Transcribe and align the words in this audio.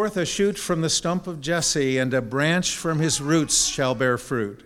Forth 0.00 0.16
a 0.16 0.24
shoot 0.24 0.56
from 0.56 0.80
the 0.80 0.88
stump 0.88 1.26
of 1.26 1.42
Jesse, 1.42 1.98
and 1.98 2.14
a 2.14 2.22
branch 2.22 2.74
from 2.74 3.00
his 3.00 3.20
roots 3.20 3.66
shall 3.66 3.94
bear 3.94 4.16
fruit. 4.16 4.64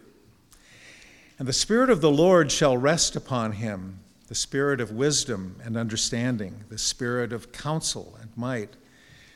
And 1.41 1.49
the 1.49 1.53
Spirit 1.53 1.91
of 1.91 2.01
the 2.01 2.09
Lord 2.09 2.53
shall 2.53 2.77
rest 2.77 3.17
upon 3.17 3.51
him 3.51 3.99
the 4.29 4.37
Spirit 4.37 4.81
of 4.81 4.93
wisdom 4.93 5.57
and 5.65 5.77
understanding, 5.77 6.63
the 6.69 6.79
Spirit 6.79 7.33
of 7.33 7.51
counsel 7.51 8.17
and 8.21 8.31
might, 8.37 8.77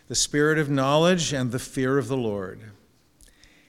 the 0.06 0.14
Spirit 0.14 0.56
of 0.56 0.70
knowledge 0.70 1.32
and 1.32 1.50
the 1.50 1.58
fear 1.58 1.98
of 1.98 2.06
the 2.06 2.16
Lord. 2.16 2.60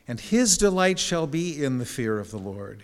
And 0.07 0.20
his 0.20 0.55
delight 0.55 1.00
shall 1.00 1.25
be 1.25 1.64
in 1.64 1.80
the 1.80 1.84
fear 1.84 2.20
of 2.20 2.30
the 2.30 2.38
Lord. 2.38 2.84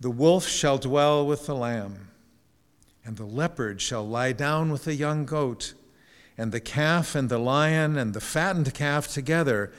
The 0.00 0.10
wolf 0.10 0.46
shall 0.46 0.78
dwell 0.78 1.26
with 1.26 1.46
the 1.46 1.54
lamb, 1.54 2.10
and 3.04 3.16
the 3.16 3.24
leopard 3.24 3.80
shall 3.80 4.06
lie 4.06 4.32
down 4.32 4.70
with 4.70 4.84
the 4.84 4.94
young 4.94 5.24
goat, 5.24 5.74
and 6.36 6.52
the 6.52 6.60
calf 6.60 7.14
and 7.14 7.28
the 7.28 7.38
lion 7.38 7.96
and 7.96 8.12
the 8.12 8.20
fattened 8.20 8.74
calf 8.74 9.08
together, 9.08 9.72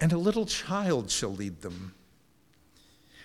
and 0.00 0.12
a 0.12 0.18
little 0.18 0.46
child 0.46 1.10
shall 1.10 1.34
lead 1.34 1.62
them. 1.62 1.94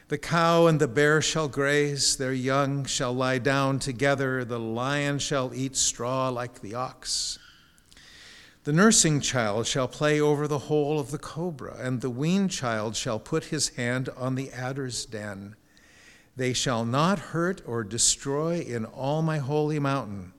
The 0.07 0.17
cow 0.17 0.67
and 0.67 0.79
the 0.79 0.87
bear 0.87 1.21
shall 1.21 1.47
graze, 1.47 2.17
their 2.17 2.33
young 2.33 2.85
shall 2.85 3.13
lie 3.13 3.37
down 3.37 3.79
together, 3.79 4.43
the 4.43 4.59
lion 4.59 5.19
shall 5.19 5.53
eat 5.53 5.75
straw 5.75 6.29
like 6.29 6.61
the 6.61 6.75
ox. 6.75 7.39
The 8.63 8.73
nursing 8.73 9.21
child 9.21 9.67
shall 9.67 9.87
play 9.87 10.19
over 10.19 10.47
the 10.47 10.59
hole 10.59 10.99
of 10.99 11.11
the 11.11 11.17
cobra, 11.17 11.77
and 11.79 12.01
the 12.01 12.09
weaned 12.09 12.51
child 12.51 12.95
shall 12.95 13.19
put 13.19 13.45
his 13.45 13.69
hand 13.69 14.09
on 14.17 14.35
the 14.35 14.51
adder's 14.51 15.05
den. 15.05 15.55
They 16.35 16.53
shall 16.53 16.85
not 16.85 17.19
hurt 17.19 17.61
or 17.65 17.83
destroy 17.83 18.59
in 18.59 18.85
all 18.85 19.21
my 19.21 19.37
holy 19.37 19.79
mountain. 19.79 20.33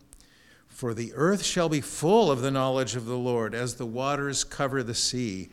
For 0.67 0.92
the 0.92 1.12
earth 1.14 1.45
shall 1.45 1.69
be 1.69 1.81
full 1.81 2.33
of 2.33 2.41
the 2.41 2.51
knowledge 2.51 2.97
of 2.97 3.06
the 3.06 3.17
Lord 3.17 3.55
as 3.55 3.77
the 3.77 3.86
waters 3.86 4.42
cover 4.42 4.83
the 4.83 4.95
sea. 4.95 5.51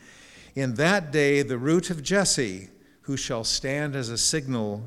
In 0.56 0.74
that 0.76 1.12
day, 1.12 1.44
the 1.44 1.60
root 1.60 1.92
of 1.92 2.02
Jesse, 2.02 2.70
who 3.02 3.16
shall 3.16 3.44
stand 3.44 3.96
as 3.96 4.10
a 4.10 4.18
signal 4.18 4.84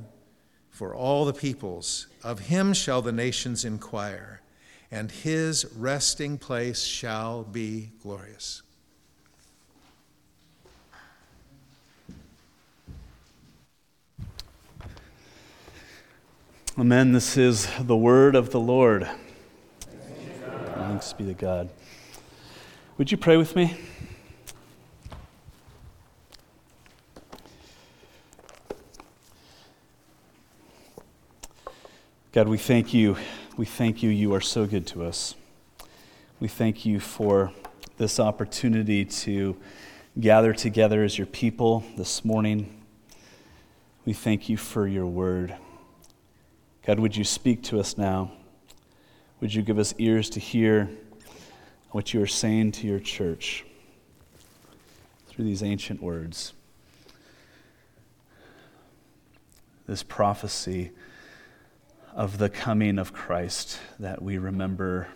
for 0.70 0.92
all 0.92 1.24
the 1.24 1.32
peoples, 1.32 2.08
of 2.24 2.40
him 2.40 2.74
shall 2.74 3.00
the 3.00 3.12
nations 3.12 3.64
inquire, 3.64 4.42
and 4.90 5.12
his 5.12 5.64
resting 5.76 6.36
place 6.36 6.82
shall 6.82 7.44
be 7.44 7.92
glorious. 8.02 8.63
Amen. 16.76 17.12
This 17.12 17.36
is 17.36 17.68
the 17.78 17.96
word 17.96 18.34
of 18.34 18.50
the 18.50 18.58
Lord. 18.58 19.08
Thanks 20.74 21.12
be 21.12 21.24
to 21.26 21.32
God. 21.32 21.70
Would 22.98 23.12
you 23.12 23.16
pray 23.16 23.36
with 23.36 23.54
me? 23.54 23.76
God, 32.32 32.48
we 32.48 32.58
thank 32.58 32.92
you. 32.92 33.18
We 33.56 33.66
thank 33.66 34.02
you. 34.02 34.10
You 34.10 34.34
are 34.34 34.40
so 34.40 34.66
good 34.66 34.84
to 34.88 35.04
us. 35.04 35.36
We 36.40 36.48
thank 36.48 36.84
you 36.84 36.98
for 36.98 37.52
this 37.98 38.18
opportunity 38.18 39.04
to 39.04 39.56
gather 40.18 40.52
together 40.52 41.04
as 41.04 41.18
your 41.18 41.28
people 41.28 41.84
this 41.96 42.24
morning. 42.24 42.82
We 44.04 44.12
thank 44.12 44.48
you 44.48 44.56
for 44.56 44.88
your 44.88 45.06
word. 45.06 45.54
God, 46.86 46.98
would 46.98 47.16
you 47.16 47.24
speak 47.24 47.62
to 47.62 47.80
us 47.80 47.96
now? 47.96 48.30
Would 49.40 49.54
you 49.54 49.62
give 49.62 49.78
us 49.78 49.94
ears 49.96 50.28
to 50.30 50.40
hear 50.40 50.90
what 51.92 52.12
you 52.12 52.20
are 52.20 52.26
saying 52.26 52.72
to 52.72 52.86
your 52.86 53.00
church 53.00 53.64
through 55.28 55.46
these 55.46 55.62
ancient 55.62 56.02
words? 56.02 56.52
This 59.86 60.02
prophecy 60.02 60.90
of 62.12 62.36
the 62.36 62.50
coming 62.50 62.98
of 62.98 63.14
Christ 63.14 63.78
that 63.98 64.20
we 64.20 64.36
remember 64.36 65.08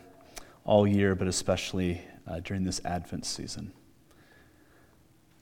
all 0.64 0.86
year, 0.86 1.14
but 1.14 1.28
especially 1.28 2.00
uh, 2.26 2.40
during 2.40 2.64
this 2.64 2.80
Advent 2.82 3.26
season. 3.26 3.72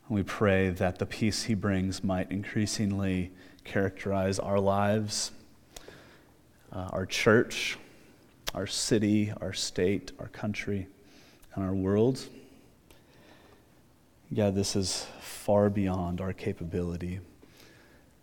And 0.08 0.16
we 0.16 0.24
pray 0.24 0.70
that 0.70 0.98
the 0.98 1.06
peace 1.06 1.44
he 1.44 1.54
brings 1.54 2.02
might 2.02 2.32
increasingly 2.32 3.30
characterize 3.62 4.40
our 4.40 4.58
lives 4.58 5.30
uh, 6.76 6.90
our 6.92 7.06
church, 7.06 7.78
our 8.54 8.66
city, 8.66 9.32
our 9.40 9.54
state, 9.54 10.12
our 10.18 10.28
country, 10.28 10.86
and 11.54 11.64
our 11.64 11.74
world. 11.74 12.22
God, 14.34 14.54
this 14.54 14.76
is 14.76 15.06
far 15.20 15.70
beyond 15.70 16.20
our 16.20 16.34
capability. 16.34 17.20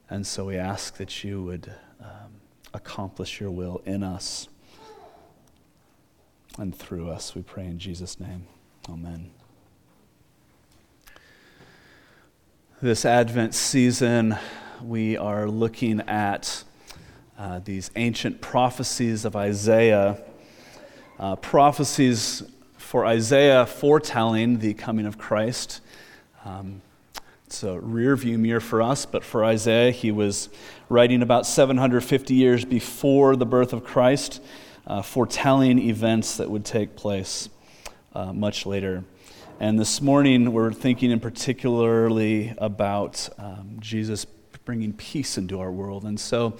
And 0.07 0.27
so 0.27 0.45
we 0.45 0.57
ask 0.57 0.97
that 0.97 1.23
you 1.23 1.41
would 1.43 1.73
um, 1.99 2.41
accomplish 2.75 3.41
your 3.41 3.49
will 3.49 3.81
in 3.85 4.03
us 4.03 4.47
and 6.59 6.77
through 6.77 7.09
us. 7.09 7.33
We 7.33 7.41
pray 7.41 7.65
in 7.65 7.79
Jesus' 7.79 8.19
name. 8.19 8.45
Amen. 8.87 9.31
This 12.81 13.03
Advent 13.03 13.55
season, 13.55 14.37
we 14.83 15.17
are 15.17 15.49
looking 15.49 16.01
at 16.01 16.63
uh, 17.43 17.59
these 17.65 17.91
ancient 17.97 18.39
prophecies 18.39 19.25
of 19.25 19.35
Isaiah, 19.35 20.17
uh, 21.19 21.35
prophecies 21.35 22.41
for 22.77 23.05
Isaiah 23.05 23.65
foretelling 23.65 24.59
the 24.59 24.73
coming 24.73 25.05
of 25.05 25.17
Christ. 25.17 25.81
Um, 26.45 26.81
it's 27.45 27.61
a 27.63 27.77
rear 27.77 28.15
view 28.15 28.37
mirror 28.37 28.61
for 28.61 28.81
us, 28.81 29.05
but 29.05 29.25
for 29.25 29.43
Isaiah, 29.43 29.91
he 29.91 30.09
was 30.09 30.47
writing 30.87 31.21
about 31.21 31.45
750 31.45 32.33
years 32.33 32.63
before 32.63 33.35
the 33.35 33.45
birth 33.45 33.73
of 33.73 33.83
Christ, 33.83 34.41
uh, 34.87 35.01
foretelling 35.01 35.79
events 35.79 36.37
that 36.37 36.49
would 36.49 36.63
take 36.63 36.95
place 36.95 37.49
uh, 38.13 38.31
much 38.31 38.65
later. 38.65 39.03
And 39.59 39.77
this 39.77 39.99
morning, 39.99 40.53
we're 40.53 40.71
thinking 40.71 41.11
in 41.11 41.19
particularly 41.19 42.53
about 42.57 43.27
um, 43.37 43.75
Jesus 43.81 44.23
bringing 44.63 44.93
peace 44.93 45.37
into 45.37 45.59
our 45.59 45.73
world. 45.73 46.05
And 46.05 46.17
so, 46.17 46.57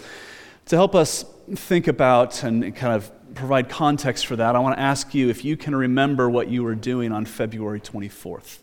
to 0.66 0.75
help 0.75 0.96
us 0.96 1.25
think 1.56 1.88
about 1.88 2.44
and 2.44 2.75
kind 2.75 2.94
of 2.94 3.12
provide 3.35 3.69
context 3.69 4.28
for 4.28 4.35
that, 4.35 4.56
I 4.56 4.59
want 4.59 4.75
to 4.78 4.81
ask 4.81 5.13
you 5.13 5.29
if 5.29 5.44
you 5.44 5.57
can 5.57 5.75
remember 5.75 6.29
what 6.29 6.47
you 6.47 6.63
were 6.63 6.75
doing 6.75 7.12
on 7.12 7.25
February 7.25 7.81
24th. 7.81 8.59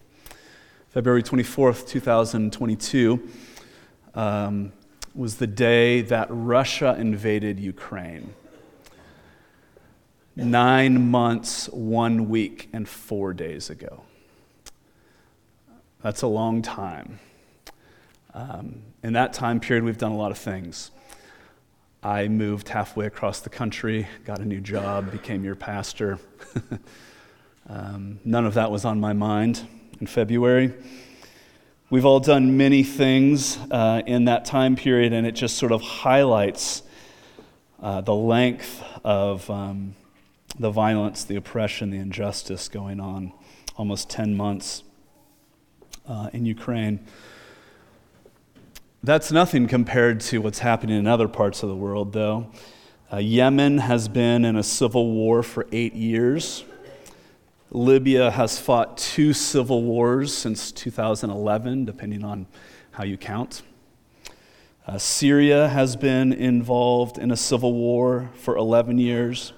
February 0.88 1.22
24th, 1.22 1.86
2022, 1.86 3.28
um, 4.14 4.72
was 5.14 5.36
the 5.36 5.46
day 5.46 6.02
that 6.02 6.28
Russia 6.30 6.96
invaded 6.98 7.60
Ukraine. 7.60 8.34
Nine 10.36 11.10
months, 11.10 11.68
one 11.68 12.28
week, 12.28 12.68
and 12.72 12.88
four 12.88 13.34
days 13.34 13.70
ago. 13.70 14.02
That's 16.02 16.22
a 16.22 16.26
long 16.26 16.62
time. 16.62 17.18
Um, 18.32 18.82
in 19.02 19.12
that 19.14 19.32
time 19.32 19.60
period, 19.60 19.84
we've 19.84 19.98
done 19.98 20.12
a 20.12 20.16
lot 20.16 20.30
of 20.30 20.38
things. 20.38 20.92
I 22.02 22.28
moved 22.28 22.70
halfway 22.70 23.04
across 23.04 23.40
the 23.40 23.50
country, 23.50 24.08
got 24.24 24.38
a 24.38 24.44
new 24.46 24.62
job, 24.62 25.12
became 25.12 25.44
your 25.44 25.54
pastor. 25.54 26.18
um, 27.68 28.18
none 28.24 28.46
of 28.46 28.54
that 28.54 28.70
was 28.70 28.86
on 28.86 28.98
my 28.98 29.12
mind 29.12 29.68
in 30.00 30.06
February. 30.06 30.72
We've 31.90 32.06
all 32.06 32.20
done 32.20 32.56
many 32.56 32.84
things 32.84 33.58
uh, 33.70 34.00
in 34.06 34.24
that 34.24 34.46
time 34.46 34.76
period, 34.76 35.12
and 35.12 35.26
it 35.26 35.32
just 35.32 35.58
sort 35.58 35.72
of 35.72 35.82
highlights 35.82 36.82
uh, 37.82 38.00
the 38.00 38.14
length 38.14 38.82
of 39.04 39.50
um, 39.50 39.94
the 40.58 40.70
violence, 40.70 41.24
the 41.24 41.36
oppression, 41.36 41.90
the 41.90 41.98
injustice 41.98 42.70
going 42.70 42.98
on. 42.98 43.34
Almost 43.76 44.08
10 44.08 44.34
months 44.34 44.84
uh, 46.08 46.30
in 46.32 46.46
Ukraine. 46.46 47.06
That's 49.02 49.32
nothing 49.32 49.66
compared 49.66 50.20
to 50.20 50.42
what's 50.42 50.58
happening 50.58 50.98
in 50.98 51.06
other 51.06 51.26
parts 51.26 51.62
of 51.62 51.70
the 51.70 51.74
world, 51.74 52.12
though. 52.12 52.50
Uh, 53.10 53.16
Yemen 53.16 53.78
has 53.78 54.08
been 54.08 54.44
in 54.44 54.56
a 54.56 54.62
civil 54.62 55.10
war 55.12 55.42
for 55.42 55.66
eight 55.72 55.94
years. 55.94 56.64
Libya 57.70 58.30
has 58.30 58.60
fought 58.60 58.98
two 58.98 59.32
civil 59.32 59.82
wars 59.84 60.36
since 60.36 60.70
2011, 60.70 61.86
depending 61.86 62.22
on 62.22 62.46
how 62.90 63.04
you 63.04 63.16
count. 63.16 63.62
Uh, 64.86 64.98
Syria 64.98 65.68
has 65.68 65.96
been 65.96 66.34
involved 66.34 67.16
in 67.16 67.30
a 67.30 67.38
civil 67.38 67.72
war 67.72 68.30
for 68.34 68.54
11 68.58 68.98
years. 68.98 69.54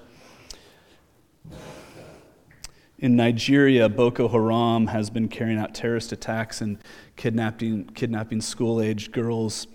In 3.03 3.17
Nigeria, 3.17 3.89
Boko 3.89 4.29
Haram 4.29 4.87
has 4.87 5.09
been 5.09 5.27
carrying 5.27 5.59
out 5.59 5.75
terrorist 5.75 6.13
attacks 6.13 6.61
and 6.61 6.77
kidnapping, 7.17 7.83
kidnapping 7.87 8.39
school 8.39 8.79
aged 8.79 9.11
girls 9.11 9.67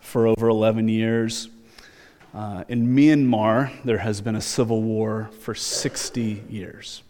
for 0.00 0.26
over 0.26 0.48
11 0.48 0.88
years. 0.88 1.48
Uh, 2.34 2.64
in 2.66 2.88
Myanmar, 2.88 3.70
there 3.84 3.98
has 3.98 4.20
been 4.20 4.34
a 4.34 4.40
civil 4.40 4.82
war 4.82 5.30
for 5.42 5.54
60 5.54 6.42
years. 6.50 7.04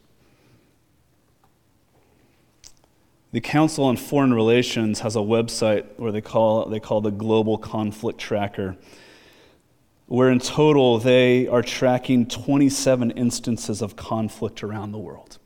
The 3.32 3.40
Council 3.40 3.84
on 3.84 3.96
Foreign 3.96 4.34
Relations 4.34 5.00
has 5.00 5.16
a 5.16 5.20
website 5.20 5.86
where 5.96 6.12
they 6.12 6.20
call, 6.20 6.66
they 6.66 6.80
call 6.80 7.00
the 7.00 7.10
Global 7.10 7.56
Conflict 7.56 8.18
Tracker, 8.18 8.76
where 10.04 10.30
in 10.30 10.38
total 10.38 10.98
they 10.98 11.48
are 11.48 11.62
tracking 11.62 12.26
27 12.26 13.12
instances 13.12 13.80
of 13.80 13.96
conflict 13.96 14.62
around 14.62 14.92
the 14.92 14.98
world, 14.98 15.38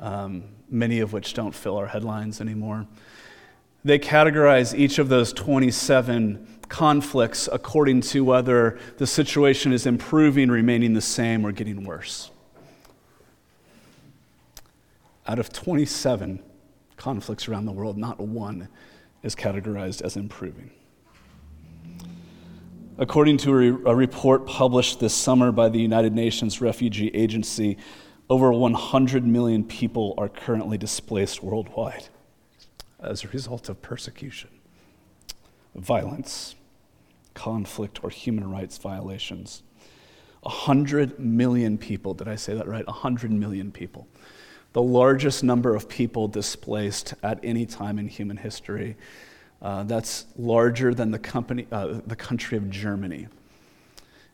um, 0.00 0.44
many 0.68 1.00
of 1.00 1.12
which 1.12 1.34
don't 1.34 1.54
fill 1.54 1.76
our 1.76 1.86
headlines 1.86 2.40
anymore. 2.40 2.86
They 3.84 3.98
categorize 3.98 4.76
each 4.76 4.98
of 4.98 5.08
those 5.08 5.32
27 5.32 6.46
conflicts 6.68 7.48
according 7.52 8.00
to 8.00 8.24
whether 8.24 8.78
the 8.98 9.06
situation 9.06 9.72
is 9.72 9.86
improving, 9.86 10.50
remaining 10.50 10.94
the 10.94 11.00
same, 11.00 11.46
or 11.46 11.52
getting 11.52 11.84
worse 11.84 12.30
out 15.28 15.38
of 15.38 15.52
27 15.52 16.42
conflicts 16.96 17.48
around 17.48 17.66
the 17.66 17.72
world, 17.72 17.96
not 17.96 18.20
one 18.20 18.68
is 19.22 19.34
categorized 19.34 20.02
as 20.02 20.16
improving. 20.16 20.70
According 22.98 23.38
to 23.38 23.50
a, 23.50 23.54
re- 23.54 23.82
a, 23.86 23.94
report 23.94 24.46
published 24.46 25.00
this 25.00 25.14
summer 25.14 25.52
by 25.52 25.68
the 25.68 25.78
United 25.78 26.14
Nations 26.14 26.60
Refugee 26.60 27.08
Agency, 27.08 27.76
over 28.28 28.52
100 28.52 29.26
million 29.26 29.64
people 29.64 30.14
are 30.18 30.28
currently 30.28 30.76
displaced 30.78 31.42
worldwide 31.42 32.08
as 33.00 33.24
a 33.24 33.28
result 33.28 33.68
of 33.68 33.80
persecution, 33.82 34.50
violence, 35.74 36.54
conflict, 37.34 38.02
or 38.02 38.10
human 38.10 38.50
rights 38.50 38.78
violations. 38.78 39.62
100 40.42 41.18
million 41.18 41.76
people, 41.76 42.14
did 42.14 42.28
I 42.28 42.36
say 42.36 42.54
that 42.54 42.66
right? 42.68 42.86
100 42.86 43.30
million 43.30 43.72
people 43.72 44.08
the 44.76 44.82
largest 44.82 45.42
number 45.42 45.74
of 45.74 45.88
people 45.88 46.28
displaced 46.28 47.14
at 47.22 47.40
any 47.42 47.64
time 47.64 47.98
in 47.98 48.06
human 48.06 48.36
history. 48.36 48.94
Uh, 49.62 49.84
that's 49.84 50.26
larger 50.36 50.92
than 50.92 51.10
the, 51.10 51.18
company, 51.18 51.66
uh, 51.72 52.02
the 52.06 52.14
country 52.14 52.58
of 52.58 52.68
Germany. 52.68 53.26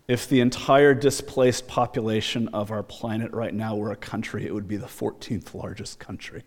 If 0.08 0.28
the 0.28 0.40
entire 0.40 0.94
displaced 0.94 1.68
population 1.68 2.48
of 2.48 2.70
our 2.70 2.82
planet 2.82 3.32
right 3.32 3.54
now 3.54 3.76
were 3.76 3.92
a 3.92 3.96
country, 3.96 4.44
it 4.46 4.52
would 4.52 4.66
be 4.66 4.76
the 4.76 4.86
14th 4.86 5.54
largest 5.54 5.98
country. 5.98 6.42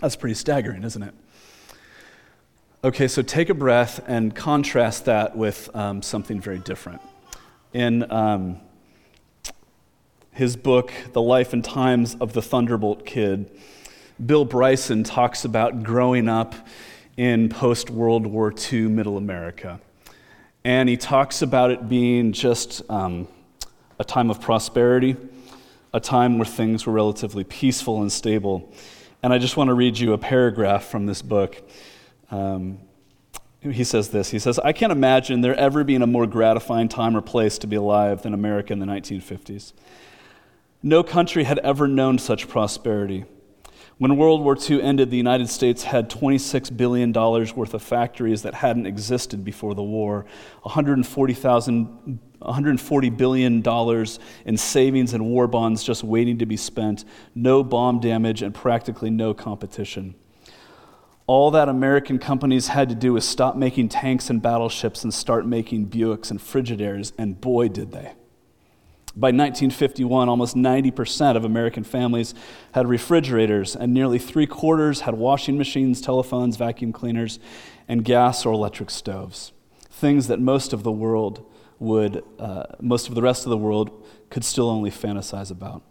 That's 0.00 0.16
pretty 0.16 0.34
staggering, 0.34 0.82
isn't 0.82 1.02
it? 1.02 1.14
Okay, 2.82 3.06
so 3.06 3.20
take 3.22 3.50
a 3.50 3.54
breath 3.54 4.02
and 4.08 4.34
contrast 4.34 5.04
that 5.04 5.36
with 5.36 5.68
um, 5.76 6.00
something 6.00 6.40
very 6.40 6.58
different. 6.58 7.02
In 7.72 8.10
um, 8.10 8.58
his 10.32 10.56
book, 10.56 10.90
The 11.12 11.20
Life 11.20 11.52
and 11.52 11.62
Times 11.62 12.16
of 12.20 12.32
the 12.32 12.40
Thunderbolt 12.40 13.04
Kid, 13.04 13.50
Bill 14.24 14.46
Bryson 14.46 15.04
talks 15.04 15.44
about 15.44 15.82
growing 15.82 16.28
up 16.28 16.54
in 17.20 17.50
post 17.50 17.90
World 17.90 18.26
War 18.26 18.50
II 18.72 18.88
middle 18.88 19.18
America. 19.18 19.78
And 20.64 20.88
he 20.88 20.96
talks 20.96 21.42
about 21.42 21.70
it 21.70 21.86
being 21.86 22.32
just 22.32 22.80
um, 22.90 23.28
a 23.98 24.04
time 24.04 24.30
of 24.30 24.40
prosperity, 24.40 25.18
a 25.92 26.00
time 26.00 26.38
where 26.38 26.46
things 26.46 26.86
were 26.86 26.94
relatively 26.94 27.44
peaceful 27.44 28.00
and 28.00 28.10
stable. 28.10 28.72
And 29.22 29.34
I 29.34 29.38
just 29.38 29.58
want 29.58 29.68
to 29.68 29.74
read 29.74 29.98
you 29.98 30.14
a 30.14 30.18
paragraph 30.18 30.86
from 30.86 31.04
this 31.04 31.20
book. 31.20 31.62
Um, 32.30 32.78
he 33.60 33.84
says 33.84 34.08
this 34.08 34.30
He 34.30 34.38
says, 34.38 34.58
I 34.58 34.72
can't 34.72 34.90
imagine 34.90 35.42
there 35.42 35.54
ever 35.56 35.84
being 35.84 36.00
a 36.00 36.06
more 36.06 36.26
gratifying 36.26 36.88
time 36.88 37.14
or 37.14 37.20
place 37.20 37.58
to 37.58 37.66
be 37.66 37.76
alive 37.76 38.22
than 38.22 38.32
America 38.32 38.72
in 38.72 38.78
the 38.78 38.86
1950s. 38.86 39.74
No 40.82 41.02
country 41.02 41.44
had 41.44 41.58
ever 41.58 41.86
known 41.86 42.16
such 42.16 42.48
prosperity. 42.48 43.26
When 44.00 44.16
World 44.16 44.42
War 44.42 44.56
II 44.56 44.82
ended, 44.82 45.10
the 45.10 45.18
United 45.18 45.50
States 45.50 45.82
had 45.82 46.08
$26 46.08 46.74
billion 46.74 47.12
worth 47.12 47.74
of 47.74 47.82
factories 47.82 48.40
that 48.40 48.54
hadn't 48.54 48.86
existed 48.86 49.44
before 49.44 49.74
the 49.74 49.82
war, 49.82 50.24
$140 50.64 53.18
billion 53.18 53.62
in 54.46 54.56
savings 54.56 55.12
and 55.12 55.26
war 55.26 55.46
bonds 55.46 55.84
just 55.84 56.02
waiting 56.02 56.38
to 56.38 56.46
be 56.46 56.56
spent, 56.56 57.04
no 57.34 57.62
bomb 57.62 58.00
damage, 58.00 58.40
and 58.40 58.54
practically 58.54 59.10
no 59.10 59.34
competition. 59.34 60.14
All 61.26 61.50
that 61.50 61.68
American 61.68 62.18
companies 62.18 62.68
had 62.68 62.88
to 62.88 62.94
do 62.94 63.12
was 63.12 63.28
stop 63.28 63.54
making 63.54 63.90
tanks 63.90 64.30
and 64.30 64.40
battleships 64.40 65.04
and 65.04 65.12
start 65.12 65.46
making 65.46 65.88
Buicks 65.88 66.30
and 66.30 66.40
Frigidaires, 66.40 67.12
and 67.18 67.38
boy, 67.38 67.68
did 67.68 67.92
they. 67.92 68.14
By 69.16 69.28
1951, 69.28 70.28
almost 70.28 70.54
90% 70.54 71.36
of 71.36 71.44
American 71.44 71.82
families 71.82 72.32
had 72.72 72.88
refrigerators, 72.88 73.74
and 73.74 73.92
nearly 73.92 74.20
three 74.20 74.46
quarters 74.46 75.00
had 75.00 75.14
washing 75.14 75.58
machines, 75.58 76.00
telephones, 76.00 76.56
vacuum 76.56 76.92
cleaners, 76.92 77.40
and 77.88 78.04
gas 78.04 78.46
or 78.46 78.52
electric 78.52 78.88
stoves. 78.88 79.52
Things 79.90 80.28
that 80.28 80.38
most 80.38 80.72
of 80.72 80.84
the 80.84 80.92
world 80.92 81.44
would, 81.80 82.22
uh, 82.38 82.64
most 82.80 83.08
of 83.08 83.16
the 83.16 83.22
rest 83.22 83.46
of 83.46 83.50
the 83.50 83.56
world 83.56 84.06
could 84.30 84.44
still 84.44 84.68
only 84.68 84.92
fantasize 84.92 85.50
about. 85.50 85.82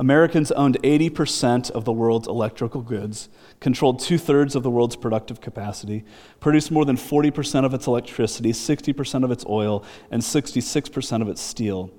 Americans 0.00 0.50
owned 0.52 0.78
80% 0.82 1.70
of 1.72 1.84
the 1.84 1.92
world's 1.92 2.26
electrical 2.26 2.80
goods, 2.80 3.28
controlled 3.60 4.00
two 4.00 4.16
thirds 4.16 4.56
of 4.56 4.62
the 4.62 4.70
world's 4.70 4.96
productive 4.96 5.42
capacity, 5.42 6.06
produced 6.40 6.70
more 6.70 6.86
than 6.86 6.96
40% 6.96 7.66
of 7.66 7.74
its 7.74 7.86
electricity, 7.86 8.50
60% 8.50 9.24
of 9.24 9.30
its 9.30 9.44
oil, 9.46 9.84
and 10.10 10.22
66% 10.22 11.20
of 11.20 11.28
its 11.28 11.42
steel. 11.42 11.90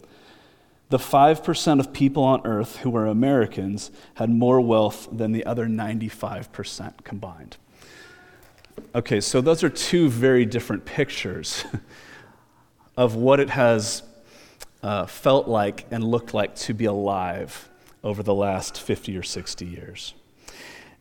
The 0.89 0.97
5% 0.97 1.79
of 1.79 1.93
people 1.93 2.23
on 2.23 2.41
earth 2.43 2.77
who 2.77 2.89
were 2.89 3.05
Americans 3.05 3.91
had 4.15 4.31
more 4.31 4.59
wealth 4.59 5.07
than 5.11 5.31
the 5.31 5.45
other 5.45 5.67
95% 5.67 7.03
combined. 7.03 7.57
Okay, 8.95 9.21
so 9.21 9.41
those 9.41 9.63
are 9.63 9.69
two 9.69 10.09
very 10.09 10.47
different 10.47 10.85
pictures 10.85 11.65
of 12.97 13.13
what 13.13 13.39
it 13.39 13.51
has 13.51 14.01
uh, 14.81 15.05
felt 15.05 15.47
like 15.47 15.85
and 15.91 16.03
looked 16.03 16.33
like 16.33 16.55
to 16.55 16.73
be 16.73 16.85
alive 16.85 17.67
over 18.03 18.23
the 18.23 18.33
last 18.33 18.79
50 18.79 19.17
or 19.17 19.23
60 19.23 19.65
years. 19.65 20.13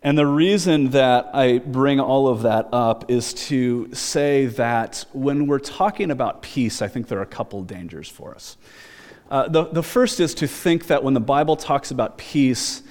And 0.02 0.16
the 0.16 0.26
reason 0.26 0.90
that 0.90 1.30
I 1.34 1.58
bring 1.58 2.00
all 2.00 2.28
of 2.28 2.42
that 2.42 2.68
up 2.72 3.10
is 3.10 3.34
to 3.48 3.92
say 3.92 4.46
that 4.46 5.04
when 5.12 5.46
we're 5.46 5.58
talking 5.58 6.10
about 6.10 6.40
peace, 6.40 6.80
I 6.80 6.88
think 6.88 7.08
there 7.08 7.18
are 7.18 7.22
a 7.22 7.26
couple 7.26 7.62
dangers 7.62 8.08
for 8.08 8.34
us. 8.34 8.56
Uh, 9.30 9.48
the, 9.48 9.64
the 9.64 9.82
first 9.82 10.18
is 10.18 10.34
to 10.36 10.48
think 10.48 10.86
that 10.86 11.04
when 11.04 11.12
the 11.12 11.20
Bible 11.20 11.54
talks 11.54 11.90
about 11.90 12.16
peace, 12.16 12.82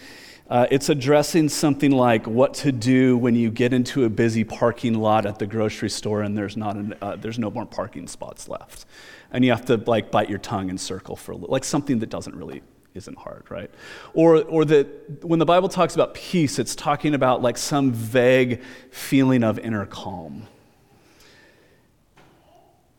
uh, 0.49 0.67
it's 0.69 0.89
addressing 0.89 1.49
something 1.49 1.91
like 1.91 2.27
what 2.27 2.53
to 2.55 2.71
do 2.71 3.17
when 3.17 3.35
you 3.35 3.49
get 3.49 3.73
into 3.73 4.05
a 4.05 4.09
busy 4.09 4.43
parking 4.43 4.93
lot 4.93 5.25
at 5.25 5.39
the 5.39 5.47
grocery 5.47 5.89
store 5.89 6.21
and 6.21 6.37
there's, 6.37 6.55
not 6.55 6.75
an, 6.75 6.93
uh, 7.01 7.15
there's 7.15 7.39
no 7.39 7.49
more 7.49 7.65
parking 7.65 8.07
spots 8.07 8.47
left. 8.47 8.85
And 9.31 9.43
you 9.43 9.51
have 9.51 9.65
to 9.65 9.77
like 9.77 10.11
bite 10.11 10.29
your 10.29 10.39
tongue 10.39 10.69
and 10.69 10.79
circle 10.79 11.15
for 11.15 11.31
a 11.31 11.35
little, 11.35 11.51
like 11.51 11.63
something 11.63 11.99
that 11.99 12.09
doesn't 12.09 12.35
really 12.35 12.61
isn't 12.93 13.17
hard, 13.17 13.49
right? 13.49 13.71
Or, 14.13 14.43
or 14.43 14.65
that 14.65 15.23
when 15.23 15.39
the 15.39 15.45
Bible 15.45 15.69
talks 15.69 15.95
about 15.95 16.13
peace, 16.13 16.59
it's 16.59 16.75
talking 16.75 17.13
about 17.13 17.41
like 17.41 17.57
some 17.57 17.91
vague 17.91 18.61
feeling 18.91 19.43
of 19.43 19.59
inner 19.59 19.85
calm. 19.85 20.47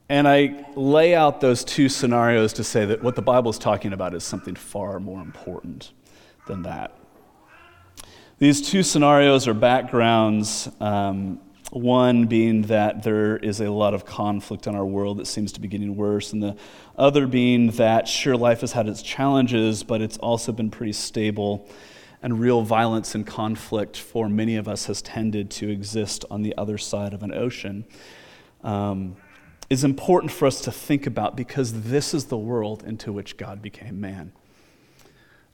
And 0.09 0.27
I 0.27 0.67
lay 0.75 1.15
out 1.15 1.41
those 1.41 1.63
two 1.63 1.89
scenarios 1.89 2.53
to 2.55 2.65
say 2.65 2.85
that 2.87 3.03
what 3.03 3.15
the 3.15 3.23
Bible 3.23 3.51
is 3.51 3.59
talking 3.59 3.93
about 3.93 4.13
is 4.15 4.25
something 4.25 4.57
far 4.57 4.99
more 4.99 5.21
important 5.21 5.93
than 6.47 6.63
that. 6.63 6.97
These 8.39 8.63
two 8.63 8.83
scenarios 8.83 9.47
are 9.47 9.55
backgrounds 9.55 10.69
um, 10.81 11.41
one 11.71 12.27
being 12.27 12.63
that 12.63 13.03
there 13.03 13.37
is 13.37 13.61
a 13.61 13.71
lot 13.71 13.95
of 13.95 14.05
conflict 14.05 14.67
in 14.67 14.75
our 14.75 14.85
world 14.85 15.19
that 15.19 15.27
seems 15.27 15.53
to 15.53 15.61
be 15.61 15.69
getting 15.69 15.97
worse, 15.97 16.33
and 16.33 16.43
the 16.43 16.57
other 16.97 17.27
being 17.27 17.71
that 17.73 18.09
sure, 18.09 18.37
life 18.37 18.61
has 18.61 18.73
had 18.73 18.89
its 18.89 19.03
challenges, 19.03 19.83
but 19.83 20.01
it's 20.01 20.19
also 20.19 20.53
been 20.53 20.71
pretty 20.71 20.93
stable, 20.93 21.69
and 22.23 22.41
real 22.41 22.63
violence 22.63 23.15
and 23.15 23.27
conflict 23.27 23.97
for 23.97 24.29
many 24.29 24.57
of 24.57 24.69
us 24.69 24.87
has 24.87 25.01
tended 25.01 25.51
to 25.51 25.69
exist 25.69 26.25
on 26.31 26.43
the 26.43 26.55
other 26.59 26.77
side 26.77 27.15
of 27.15 27.23
an 27.23 27.33
ocean. 27.33 27.85
Um, 28.63 29.17
is 29.71 29.85
important 29.85 30.33
for 30.33 30.47
us 30.47 30.61
to 30.63 30.73
think 30.73 31.07
about 31.07 31.37
because 31.37 31.85
this 31.85 32.13
is 32.13 32.25
the 32.25 32.37
world 32.37 32.83
into 32.83 33.13
which 33.13 33.37
God 33.37 33.63
became 33.63 34.01
man. 34.01 34.33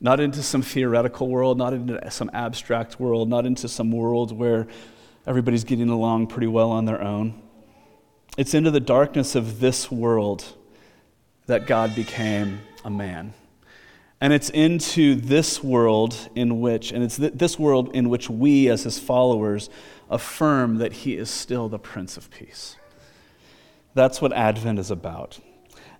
Not 0.00 0.20
into 0.20 0.42
some 0.42 0.62
theoretical 0.62 1.28
world, 1.28 1.58
not 1.58 1.74
into 1.74 2.10
some 2.10 2.30
abstract 2.32 2.98
world, 2.98 3.28
not 3.28 3.44
into 3.44 3.68
some 3.68 3.92
world 3.92 4.36
where 4.36 4.66
everybody's 5.26 5.64
getting 5.64 5.88
along 5.88 6.28
pretty 6.28 6.46
well 6.46 6.70
on 6.70 6.84
their 6.84 7.02
own. 7.02 7.42
It's 8.36 8.54
into 8.54 8.70
the 8.70 8.80
darkness 8.80 9.34
of 9.34 9.60
this 9.60 9.90
world 9.90 10.44
that 11.46 11.66
God 11.66 11.94
became 11.94 12.60
a 12.84 12.90
man. 12.90 13.34
And 14.20 14.32
it's 14.32 14.50
into 14.50 15.14
this 15.14 15.62
world 15.62 16.30
in 16.34 16.60
which, 16.60 16.92
and 16.92 17.02
it's 17.04 17.16
th- 17.16 17.34
this 17.34 17.58
world 17.58 17.94
in 17.94 18.08
which 18.08 18.30
we, 18.30 18.68
as 18.68 18.84
his 18.84 18.98
followers, 18.98 19.68
affirm 20.08 20.78
that 20.78 20.92
he 20.92 21.16
is 21.16 21.28
still 21.28 21.68
the 21.68 21.78
Prince 21.78 22.16
of 22.16 22.30
Peace. 22.30 22.76
That's 23.94 24.22
what 24.22 24.32
Advent 24.32 24.78
is 24.78 24.90
about. 24.90 25.38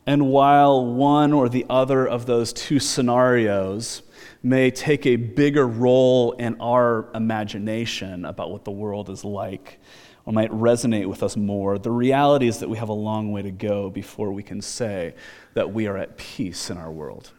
And 0.06 0.28
while 0.28 0.84
one 0.84 1.32
or 1.32 1.48
the 1.48 1.66
other 1.68 2.06
of 2.06 2.26
those 2.26 2.52
two 2.52 2.78
scenarios 2.78 4.02
may 4.46 4.70
take 4.70 5.06
a 5.06 5.16
bigger 5.16 5.66
role 5.66 6.32
in 6.32 6.60
our 6.60 7.08
imagination 7.14 8.24
about 8.24 8.52
what 8.52 8.64
the 8.64 8.70
world 8.70 9.10
is 9.10 9.24
like, 9.24 9.80
or 10.24 10.32
might 10.32 10.50
resonate 10.52 11.06
with 11.06 11.24
us 11.24 11.36
more, 11.36 11.78
the 11.78 11.90
reality 11.90 12.46
is 12.46 12.60
that 12.60 12.68
we 12.68 12.78
have 12.78 12.88
a 12.88 12.92
long 12.94 13.32
way 13.32 13.42
to 13.42 13.50
go 13.50 13.90
before 13.90 14.30
we 14.32 14.44
can 14.44 14.62
say 14.62 15.14
that 15.54 15.72
we 15.72 15.88
are 15.88 15.96
at 15.96 16.16
peace 16.16 16.70
in 16.70 16.78
our 16.78 16.92
world. 16.92 17.32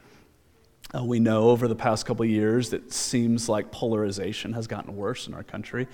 Uh, 0.93 1.03
we 1.03 1.19
know 1.19 1.49
over 1.49 1.69
the 1.69 1.75
past 1.75 2.05
couple 2.05 2.25
years 2.25 2.71
that 2.71 2.83
it 2.83 2.93
seems 2.93 3.47
like 3.47 3.71
polarization 3.71 4.51
has 4.51 4.67
gotten 4.67 4.95
worse 4.95 5.27
in 5.27 5.33
our 5.33 5.43
country. 5.43 5.87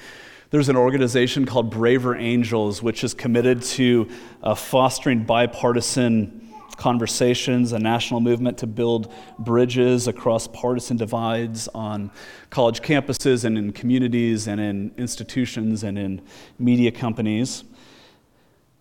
There's 0.49 0.69
an 0.69 0.75
organization 0.75 1.45
called 1.45 1.69
Braver 1.69 2.15
Angels, 2.15 2.81
which 2.81 3.03
is 3.03 3.13
committed 3.13 3.61
to 3.63 4.09
uh, 4.41 4.55
fostering 4.55 5.25
bipartisan 5.25 6.42
conversations, 6.77 7.71
a 7.71 7.79
national 7.79 8.19
movement 8.19 8.57
to 8.59 8.67
build 8.67 9.11
bridges 9.39 10.07
across 10.07 10.47
partisan 10.47 10.97
divides 10.97 11.67
on 11.69 12.11
college 12.49 12.81
campuses 12.81 13.45
and 13.45 13.57
in 13.57 13.71
communities 13.71 14.47
and 14.47 14.59
in 14.59 14.91
institutions 14.97 15.83
and 15.83 15.97
in 15.97 16.21
media 16.59 16.91
companies. 16.91 17.63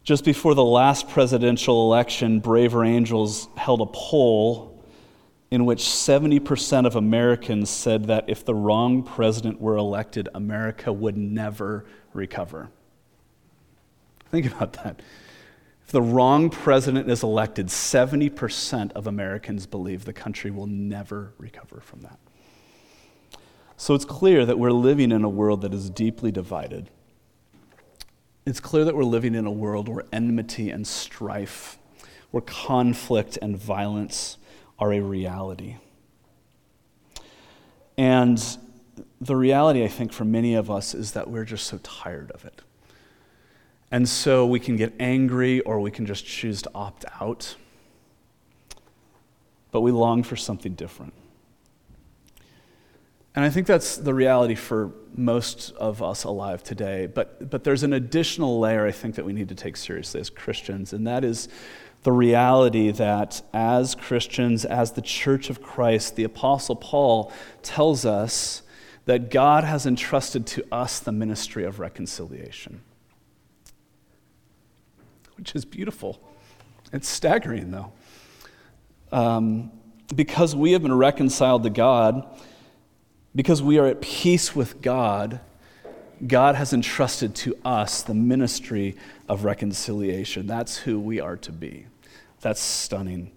Just 0.05 0.25
before 0.25 0.55
the 0.55 0.65
last 0.65 1.09
presidential 1.09 1.85
election, 1.85 2.41
Braver 2.41 2.85
Angels 2.85 3.49
held 3.57 3.81
a 3.81 3.87
poll 3.87 4.73
in 5.53 5.67
which 5.67 5.81
70% 5.81 6.87
of 6.87 6.97
Americans 6.97 7.69
said 7.69 8.07
that 8.07 8.25
if 8.27 8.45
the 8.45 8.55
wrong 8.55 9.03
president 9.03 9.61
were 9.61 9.77
elected, 9.77 10.29
America 10.35 10.91
would 10.91 11.17
never 11.17 11.85
recover. 12.15 12.71
Think 14.31 14.47
about 14.47 14.73
that. 14.83 15.03
The 15.93 16.01
wrong 16.01 16.49
president 16.49 17.11
is 17.11 17.23
elected, 17.23 17.67
70% 17.67 18.93
of 18.93 19.07
Americans 19.07 19.67
believe 19.67 20.07
the 20.07 20.15
country 20.15 20.51
will 20.51 20.67
never 20.67 21.35
recover 21.37 21.81
from 21.81 22.01
that. 22.01 22.19
So 23.77 23.95
it's 23.95 24.07
clear 24.07 24.47
that 24.47 24.59
we're 24.59 24.73
living 24.73 25.13
in 25.13 25.23
a 25.23 25.29
world 25.29 25.61
that 25.61 25.75
is 25.75 25.91
deeply 25.91 26.33
divided. 26.33 26.89
It's 28.47 28.59
clear 28.59 28.87
that 28.87 28.97
we're 28.97 29.05
living 29.05 29.35
in 29.35 29.45
a 29.45 29.53
world 29.53 29.87
where 29.87 30.05
enmity 30.15 30.71
and 30.71 30.87
strife, 30.87 31.77
where 32.31 32.41
conflict 32.41 33.37
and 33.43 33.55
violence, 33.55 34.39
are 34.79 34.95
a 34.95 35.01
reality. 35.01 35.77
And 37.99 38.43
the 39.21 39.37
reality, 39.37 39.85
I 39.85 39.89
think, 39.89 40.15
for 40.15 40.25
many 40.25 40.55
of 40.55 40.71
us 40.71 40.95
is 40.95 41.13
that 41.13 41.29
we're 41.29 41.45
just 41.45 41.67
so 41.67 41.79
tired 41.83 42.31
of 42.31 42.47
it. 42.47 42.63
And 43.93 44.09
so 44.09 44.47
we 44.47 44.59
can 44.59 44.77
get 44.77 44.95
angry 44.99 45.61
or 45.61 45.79
we 45.79 45.91
can 45.93 46.07
just 46.07 46.27
choose 46.27 46.63
to 46.63 46.71
opt 46.75 47.05
out. 47.21 47.55
But 49.71 49.83
we 49.83 49.93
long 49.93 50.23
for 50.23 50.35
something 50.35 50.73
different. 50.75 51.13
And 53.35 53.45
I 53.45 53.51
think 53.51 53.67
that's 53.67 53.97
the 53.97 54.13
reality 54.13 54.55
for 54.55 54.93
most 55.15 55.73
of 55.73 56.03
us 56.03 56.25
alive 56.25 56.63
today. 56.63 57.07
But, 57.07 57.51
but 57.51 57.65
there's 57.65 57.83
an 57.83 57.93
additional 57.93 58.61
layer 58.61 58.87
I 58.87 58.93
think 58.93 59.15
that 59.15 59.25
we 59.25 59.33
need 59.33 59.49
to 59.49 59.55
take 59.55 59.77
seriously 59.77 60.21
as 60.21 60.29
Christians, 60.29 60.93
and 60.93 61.07
that 61.07 61.25
is 61.25 61.49
the 62.03 62.13
reality 62.13 62.91
that 62.91 63.43
as 63.55 63.95
Christians, 63.95 64.65
as 64.65 64.93
the 64.93 65.03
church 65.03 65.49
of 65.49 65.63
Christ, 65.63 66.17
the 66.17 66.25
Apostle 66.25 66.77
Paul 66.77 67.33
tells 67.63 68.05
us 68.05 68.63
that 69.05 69.31
God 69.31 69.65
has 69.65 69.87
entrusted 69.87 70.47
to 70.49 70.65
us 70.71 70.99
the 70.99 71.13
ministry 71.13 71.65
of 71.65 71.79
reconciliation, 71.79 72.83
which 75.43 75.57
is 75.57 75.65
beautiful. 75.65 76.21
It's 76.93 77.09
staggering, 77.09 77.73
though. 77.73 77.93
Um, 79.11 79.73
because 80.15 80.55
we 80.55 80.71
have 80.71 80.83
been 80.83 80.97
reconciled 80.97 81.65
to 81.65 81.71
God, 81.71 82.25
because 83.35 83.61
we 83.61 83.77
are 83.79 83.87
at 83.87 84.01
peace 84.01 84.55
with 84.55 84.81
God, 84.81 85.41
God 86.25 86.55
has 86.55 86.73
entrusted 86.73 87.35
to 87.35 87.59
us 87.65 88.03
the 88.03 88.15
ministry 88.15 88.95
of 89.29 89.43
reconciliation. 89.43 90.47
That's 90.47 90.77
who 90.77 91.01
we 91.01 91.19
are 91.19 91.37
to 91.39 91.51
be. 91.51 91.87
That's 92.41 92.61
stunning. 92.61 93.33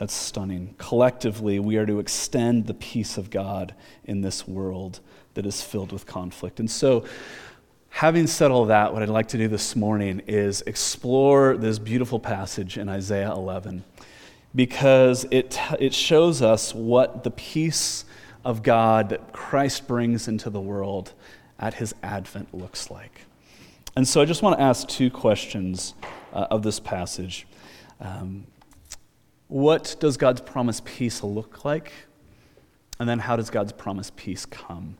That's 0.00 0.14
stunning. 0.14 0.74
Collectively, 0.76 1.60
we 1.60 1.76
are 1.76 1.86
to 1.86 2.00
extend 2.00 2.66
the 2.66 2.74
peace 2.74 3.16
of 3.16 3.30
God 3.30 3.76
in 4.02 4.22
this 4.22 4.48
world 4.48 4.98
that 5.34 5.46
is 5.46 5.62
filled 5.62 5.92
with 5.92 6.04
conflict. 6.04 6.58
And 6.58 6.68
so, 6.68 7.04
having 7.92 8.26
said 8.26 8.50
all 8.50 8.64
that, 8.64 8.92
what 8.92 9.02
I'd 9.02 9.08
like 9.10 9.28
to 9.28 9.38
do 9.38 9.48
this 9.48 9.76
morning 9.76 10.22
is 10.26 10.62
explore 10.62 11.56
this 11.56 11.78
beautiful 11.78 12.18
passage 12.18 12.78
in 12.78 12.88
Isaiah 12.88 13.30
11 13.30 13.84
because 14.54 15.24
it, 15.30 15.58
it 15.78 15.94
shows 15.94 16.42
us 16.42 16.74
what 16.74 17.22
the 17.22 17.30
peace 17.30 18.04
of 18.44 18.62
God 18.62 19.10
that 19.10 19.32
Christ 19.32 19.86
brings 19.86 20.26
into 20.26 20.50
the 20.50 20.60
world 20.60 21.12
at 21.58 21.74
his 21.74 21.94
advent 22.02 22.52
looks 22.52 22.90
like. 22.90 23.26
And 23.94 24.08
so 24.08 24.22
I 24.22 24.24
just 24.24 24.42
want 24.42 24.58
to 24.58 24.62
ask 24.62 24.88
two 24.88 25.10
questions 25.10 25.94
uh, 26.32 26.46
of 26.50 26.62
this 26.62 26.80
passage. 26.80 27.46
Um, 28.00 28.46
what 29.48 29.96
does 30.00 30.16
God's 30.16 30.40
promised 30.40 30.86
peace 30.86 31.22
look 31.22 31.64
like? 31.64 31.92
And 32.98 33.06
then 33.08 33.18
how 33.18 33.36
does 33.36 33.50
God's 33.50 33.72
promised 33.72 34.16
peace 34.16 34.46
come? 34.46 34.96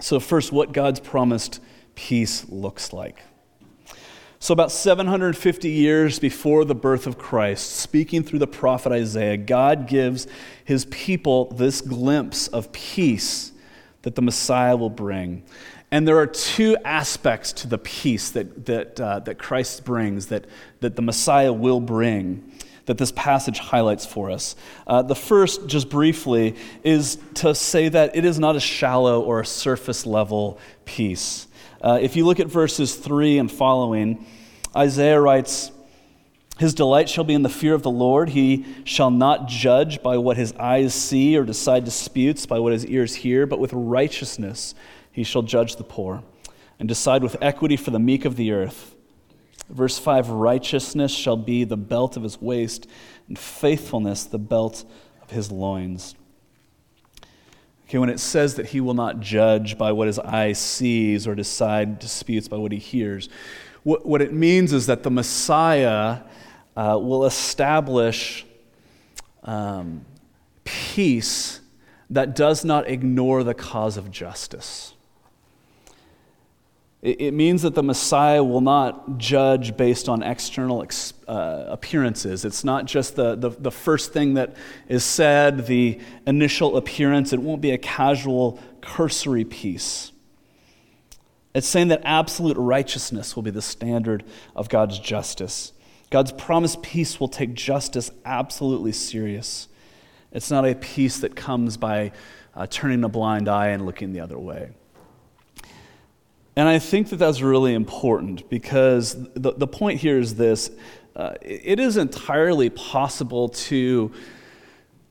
So, 0.00 0.20
first, 0.20 0.52
what 0.52 0.72
God's 0.72 1.00
promised 1.00 1.60
peace 1.94 2.48
looks 2.48 2.92
like. 2.92 3.22
So, 4.40 4.52
about 4.52 4.70
750 4.70 5.68
years 5.68 6.20
before 6.20 6.64
the 6.64 6.74
birth 6.74 7.08
of 7.08 7.18
Christ, 7.18 7.76
speaking 7.76 8.22
through 8.22 8.38
the 8.38 8.46
prophet 8.46 8.92
Isaiah, 8.92 9.36
God 9.36 9.88
gives 9.88 10.28
his 10.64 10.84
people 10.86 11.46
this 11.46 11.80
glimpse 11.80 12.46
of 12.48 12.70
peace 12.70 13.50
that 14.02 14.14
the 14.14 14.22
Messiah 14.22 14.76
will 14.76 14.90
bring. 14.90 15.42
And 15.90 16.06
there 16.06 16.18
are 16.18 16.26
two 16.26 16.76
aspects 16.84 17.52
to 17.54 17.66
the 17.66 17.78
peace 17.78 18.30
that, 18.30 18.66
that, 18.66 19.00
uh, 19.00 19.18
that 19.20 19.38
Christ 19.38 19.84
brings, 19.84 20.26
that, 20.26 20.44
that 20.80 20.96
the 20.96 21.02
Messiah 21.02 21.52
will 21.52 21.80
bring, 21.80 22.52
that 22.88 22.96
this 22.96 23.12
passage 23.12 23.58
highlights 23.58 24.06
for 24.06 24.30
us. 24.30 24.56
Uh, 24.86 25.02
the 25.02 25.14
first, 25.14 25.66
just 25.66 25.90
briefly, 25.90 26.56
is 26.82 27.18
to 27.34 27.54
say 27.54 27.90
that 27.90 28.16
it 28.16 28.24
is 28.24 28.38
not 28.38 28.56
a 28.56 28.60
shallow 28.60 29.20
or 29.20 29.40
a 29.40 29.46
surface 29.46 30.06
level 30.06 30.58
peace. 30.86 31.46
Uh, 31.82 31.98
if 32.00 32.16
you 32.16 32.24
look 32.24 32.40
at 32.40 32.46
verses 32.46 32.96
3 32.96 33.38
and 33.38 33.52
following, 33.52 34.24
Isaiah 34.74 35.20
writes, 35.20 35.70
His 36.58 36.72
delight 36.72 37.10
shall 37.10 37.24
be 37.24 37.34
in 37.34 37.42
the 37.42 37.50
fear 37.50 37.74
of 37.74 37.82
the 37.82 37.90
Lord. 37.90 38.30
He 38.30 38.64
shall 38.84 39.10
not 39.10 39.48
judge 39.48 40.02
by 40.02 40.16
what 40.16 40.38
his 40.38 40.54
eyes 40.54 40.94
see 40.94 41.36
or 41.36 41.44
decide 41.44 41.84
disputes 41.84 42.46
by 42.46 42.58
what 42.58 42.72
his 42.72 42.86
ears 42.86 43.16
hear, 43.16 43.46
but 43.46 43.60
with 43.60 43.74
righteousness 43.74 44.74
he 45.12 45.24
shall 45.24 45.42
judge 45.42 45.76
the 45.76 45.84
poor 45.84 46.22
and 46.78 46.88
decide 46.88 47.22
with 47.22 47.36
equity 47.42 47.76
for 47.76 47.90
the 47.90 47.98
meek 47.98 48.24
of 48.24 48.36
the 48.36 48.50
earth. 48.50 48.94
Verse 49.68 49.98
5 49.98 50.30
Righteousness 50.30 51.12
shall 51.12 51.36
be 51.36 51.64
the 51.64 51.76
belt 51.76 52.16
of 52.16 52.22
his 52.22 52.40
waist, 52.40 52.86
and 53.28 53.38
faithfulness 53.38 54.24
the 54.24 54.38
belt 54.38 54.84
of 55.22 55.30
his 55.30 55.50
loins. 55.50 56.14
Okay, 57.88 57.98
when 57.98 58.10
it 58.10 58.20
says 58.20 58.56
that 58.56 58.66
he 58.66 58.80
will 58.80 58.94
not 58.94 59.20
judge 59.20 59.78
by 59.78 59.92
what 59.92 60.06
his 60.06 60.18
eye 60.18 60.52
sees 60.52 61.26
or 61.26 61.34
decide 61.34 61.98
disputes 61.98 62.46
by 62.46 62.56
what 62.56 62.70
he 62.70 62.78
hears, 62.78 63.30
what, 63.82 64.04
what 64.04 64.20
it 64.20 64.32
means 64.32 64.72
is 64.74 64.86
that 64.86 65.02
the 65.02 65.10
Messiah 65.10 66.18
uh, 66.76 66.98
will 67.00 67.24
establish 67.24 68.44
um, 69.42 70.04
peace 70.64 71.60
that 72.10 72.36
does 72.36 72.64
not 72.64 72.88
ignore 72.88 73.42
the 73.42 73.54
cause 73.54 73.96
of 73.96 74.10
justice. 74.10 74.94
It 77.00 77.32
means 77.32 77.62
that 77.62 77.76
the 77.76 77.82
Messiah 77.82 78.42
will 78.42 78.60
not 78.60 79.18
judge 79.18 79.76
based 79.76 80.08
on 80.08 80.24
external 80.24 80.84
uh, 81.28 81.64
appearances. 81.68 82.44
It's 82.44 82.64
not 82.64 82.86
just 82.86 83.14
the, 83.14 83.36
the, 83.36 83.50
the, 83.50 83.70
first 83.70 84.12
thing 84.12 84.34
that 84.34 84.56
is 84.88 85.04
said, 85.04 85.68
the 85.68 86.00
initial 86.26 86.76
appearance. 86.76 87.32
It 87.32 87.40
won't 87.40 87.60
be 87.60 87.70
a 87.70 87.78
casual, 87.78 88.58
cursory 88.80 89.44
peace. 89.44 90.10
It's 91.54 91.68
saying 91.68 91.88
that 91.88 92.02
absolute 92.02 92.56
righteousness 92.56 93.36
will 93.36 93.44
be 93.44 93.52
the 93.52 93.62
standard 93.62 94.24
of 94.56 94.68
God's 94.68 94.98
justice. 94.98 95.72
God's 96.10 96.32
promised 96.32 96.82
peace 96.82 97.20
will 97.20 97.28
take 97.28 97.54
justice 97.54 98.10
absolutely 98.24 98.92
serious. 98.92 99.68
It's 100.32 100.50
not 100.50 100.66
a 100.66 100.74
peace 100.74 101.20
that 101.20 101.36
comes 101.36 101.76
by 101.76 102.10
uh, 102.56 102.66
turning 102.68 103.04
a 103.04 103.08
blind 103.08 103.48
eye 103.48 103.68
and 103.68 103.86
looking 103.86 104.12
the 104.12 104.20
other 104.20 104.38
way. 104.38 104.70
And 106.58 106.68
I 106.68 106.80
think 106.80 107.10
that 107.10 107.18
that's 107.18 107.40
really 107.40 107.72
important 107.72 108.50
because 108.50 109.14
the, 109.34 109.52
the 109.52 109.68
point 109.68 110.00
here 110.00 110.18
is 110.18 110.34
this 110.34 110.72
uh, 111.14 111.34
it 111.40 111.78
is 111.78 111.96
entirely 111.96 112.68
possible 112.68 113.48
to 113.50 114.10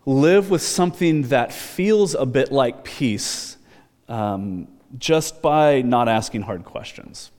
live 0.06 0.50
with 0.50 0.62
something 0.62 1.22
that 1.30 1.54
feels 1.54 2.16
a 2.16 2.26
bit 2.26 2.52
like 2.52 2.84
peace 2.84 3.56
um, 4.10 4.68
just 4.98 5.42
by 5.42 5.82
not 5.84 6.10
asking 6.10 6.42
hard 6.42 6.66
questions. 6.66 7.32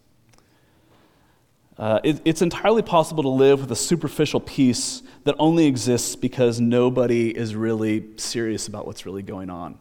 Uh, 1.76 2.00
it, 2.02 2.18
it's 2.24 2.40
entirely 2.40 2.82
possible 2.82 3.22
to 3.22 3.28
live 3.28 3.60
with 3.60 3.72
a 3.72 3.76
superficial 3.76 4.40
peace 4.40 5.02
that 5.24 5.34
only 5.38 5.66
exists 5.66 6.16
because 6.16 6.62
nobody 6.62 7.28
is 7.28 7.54
really 7.54 8.06
serious 8.16 8.68
about 8.68 8.86
what's 8.86 9.04
really 9.04 9.22
going 9.22 9.50
on. 9.50 9.78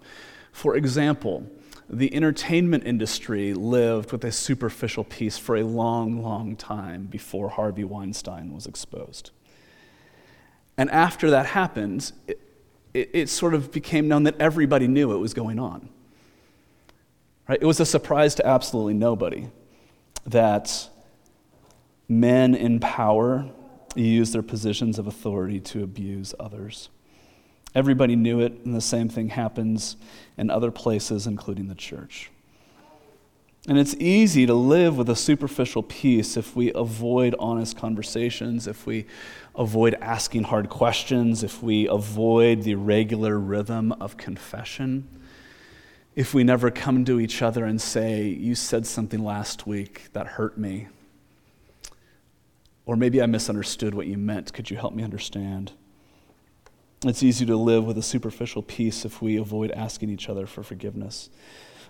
For 0.52 0.76
example, 0.76 1.50
the 1.90 2.14
entertainment 2.14 2.86
industry 2.86 3.54
lived 3.54 4.12
with 4.12 4.24
a 4.26 4.32
superficial 4.32 5.04
peace 5.04 5.38
for 5.38 5.56
a 5.56 5.64
long, 5.64 6.22
long 6.22 6.56
time 6.56 7.06
before 7.06 7.50
Harvey 7.50 7.84
Weinstein 7.84 8.54
was 8.54 8.66
exposed. 8.66 9.32
And 10.78 10.92
after 10.92 11.32
that 11.32 11.48
happened, 11.48 12.12
it, 12.28 12.40
it, 12.94 13.10
it, 13.14 13.30
sort 13.30 13.54
of 13.54 13.72
became 13.72 14.08
known 14.08 14.24
that 14.24 14.36
everybody 14.40 14.88
knew 14.88 15.14
it 15.14 15.18
was 15.18 15.34
going 15.34 15.60
on. 15.60 15.90
Right? 17.48 17.60
It 17.62 17.66
was 17.66 17.80
a 17.80 17.86
surprise 17.86 18.36
to 18.36 18.46
absolutely 18.46 18.94
nobody 18.94 19.50
that 20.26 20.90
men 22.10 22.54
in 22.54 22.80
power 22.80 23.50
use 23.96 24.34
their 24.34 24.44
positions 24.44 25.00
of 25.00 25.08
authority 25.08 25.60
to 25.60 25.84
abuse 25.84 26.36
others. 26.40 26.90
Everybody 27.78 28.16
knew 28.16 28.40
it, 28.40 28.66
and 28.66 28.74
the 28.74 28.82
same 28.82 29.08
thing 29.08 29.30
happens 29.30 29.98
in 30.36 30.50
other 30.50 30.72
places, 30.72 31.28
including 31.28 31.68
the 31.68 31.76
church. 31.76 32.32
And 33.68 33.78
it's 33.78 33.94
easy 34.00 34.48
to 34.48 34.56
live 34.56 34.98
with 34.98 35.08
a 35.12 35.16
superficial 35.16 35.84
peace 35.84 36.38
if 36.38 36.56
we 36.56 36.74
avoid 36.74 37.36
honest 37.38 37.78
conversations, 37.78 38.66
if 38.66 38.88
we 38.88 39.06
avoid 39.56 39.94
asking 40.02 40.46
hard 40.46 40.70
questions, 40.70 41.44
if 41.44 41.62
we 41.62 41.88
avoid 41.88 42.64
the 42.64 42.74
regular 42.74 43.38
rhythm 43.38 43.92
of 43.92 44.18
confession, 44.18 45.08
if 46.16 46.34
we 46.34 46.44
never 46.44 46.72
come 46.72 47.06
to 47.06 47.20
each 47.20 47.44
other 47.44 47.64
and 47.64 47.80
say, 47.80 48.24
You 48.24 48.56
said 48.56 48.88
something 48.88 49.24
last 49.24 49.68
week 49.68 50.08
that 50.14 50.26
hurt 50.26 50.58
me, 50.58 50.88
or 52.88 52.96
maybe 52.96 53.22
I 53.22 53.28
misunderstood 53.28 53.94
what 53.94 54.08
you 54.08 54.18
meant. 54.18 54.52
Could 54.52 54.72
you 54.72 54.78
help 54.78 54.96
me 54.96 55.04
understand? 55.04 55.74
It's 57.06 57.22
easy 57.22 57.46
to 57.46 57.56
live 57.56 57.86
with 57.86 58.00
a 58.00 58.02
superficial 58.02 58.64
peace 58.64 59.06
if 59.06 59.22
we 59.22 59.38
avoid 59.38 59.70
asking 59.70 60.10
each 60.10 60.30
other 60.30 60.48
for 60.48 60.64
forgiveness. 60.64 61.30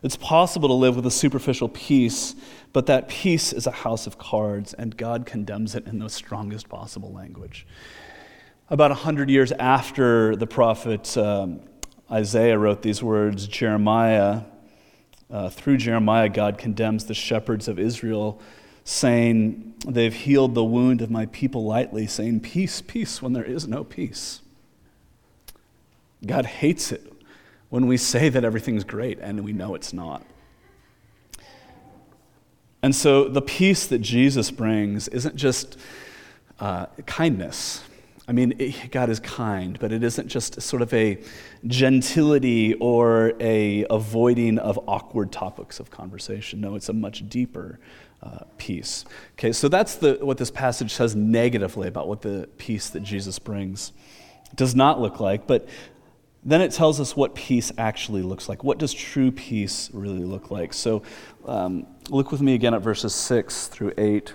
It's 0.04 0.18
possible 0.18 0.68
to 0.68 0.74
live 0.74 0.98
with 0.98 1.06
a 1.06 1.12
superficial 1.12 1.70
peace, 1.70 2.36
but 2.74 2.88
that 2.88 3.08
peace 3.08 3.54
is 3.54 3.66
a 3.66 3.72
house 3.72 4.06
of 4.06 4.18
cards, 4.18 4.74
and 4.74 4.98
God 4.98 5.26
condemns 5.26 5.76
it 5.76 5.88
in 5.88 6.00
the 6.00 6.10
strongest 6.10 6.68
possible 6.68 7.14
language. 7.14 7.66
About 8.70 8.92
100 8.92 9.30
years 9.30 9.54
after 9.54 10.36
the 10.36 10.46
prophet 10.46 11.18
um, 11.18 11.62
Isaiah 12.12 12.60
wrote 12.60 12.82
these 12.82 13.02
words, 13.02 13.48
Jeremiah, 13.48 14.42
uh, 15.32 15.50
through 15.50 15.78
Jeremiah, 15.78 16.28
God 16.28 16.58
condemns 16.58 17.06
the 17.06 17.14
shepherds 17.14 17.70
of 17.70 17.80
Israel 17.80 18.42
saying, 18.84 19.74
They've 19.88 20.14
healed 20.14 20.54
the 20.54 20.66
wound 20.66 21.02
of 21.02 21.10
my 21.10 21.28
people 21.28 21.66
lightly, 21.66 22.08
saying, 22.08 22.42
Peace, 22.42 22.82
peace, 22.82 23.22
when 23.22 23.32
there 23.32 23.46
is 23.46 23.70
no 23.70 23.86
peace. 23.86 24.42
God 26.26 26.46
hates 26.46 26.92
it 26.92 27.12
when 27.70 27.88
we 27.88 27.98
say 27.98 28.30
that 28.30 28.44
everything's 28.44 28.84
great 28.84 29.20
and 29.20 29.44
we 29.44 29.54
know 29.54 29.76
it's 29.76 29.94
not. 29.94 30.26
And 32.82 32.96
so 32.96 33.28
the 33.28 33.42
peace 33.42 33.88
that 33.88 34.00
Jesus 34.00 34.52
brings 34.52 35.08
isn't 35.10 35.36
just 35.36 35.78
uh, 36.60 36.86
kindness. 37.06 37.84
I 38.28 38.34
mean, 38.34 38.54
it, 38.60 38.92
God 38.92 39.10
is 39.10 39.20
kind, 39.20 39.80
but 39.80 39.92
it 39.92 40.04
isn't 40.04 40.28
just 40.28 40.62
sort 40.62 40.82
of 40.82 40.94
a 40.94 41.18
gentility 41.66 42.74
or 42.76 43.34
a 43.40 43.86
avoiding 43.90 44.60
of 44.60 44.80
awkward 44.88 45.32
topics 45.32 45.80
of 45.80 45.90
conversation. 45.90 46.60
No, 46.60 46.76
it's 46.76 46.90
a 46.90 46.94
much 46.94 47.28
deeper 47.30 47.80
uh, 48.22 48.40
peace. 48.58 49.06
Okay, 49.34 49.52
so 49.52 49.70
that's 49.70 49.96
the, 49.96 50.18
what 50.22 50.38
this 50.38 50.52
passage 50.52 50.94
says 50.94 51.16
negatively 51.16 51.88
about 51.88 52.08
what 52.08 52.22
the 52.22 52.50
peace 52.58 52.90
that 52.90 53.02
Jesus 53.02 53.40
brings 53.40 53.94
does 54.56 54.76
not 54.76 55.00
look 55.00 55.20
like. 55.20 55.48
But 55.48 55.68
then 56.48 56.62
it 56.62 56.72
tells 56.72 57.02
us 57.02 57.14
what 57.14 57.36
peace 57.36 57.74
actually 57.78 58.22
looks 58.22 58.48
like. 58.48 58.64
What 58.64 58.78
does 58.78 58.94
true 58.94 59.32
peace 59.32 59.90
really 59.92 60.24
look 60.24 60.50
like? 60.50 60.74
So 60.74 61.04
um, 61.46 61.86
look 62.10 62.32
with 62.32 62.42
me 62.42 62.54
again 62.54 62.74
at 62.74 62.82
verses 62.82 63.14
6 63.14 63.68
through 63.68 63.94
8. 63.98 64.34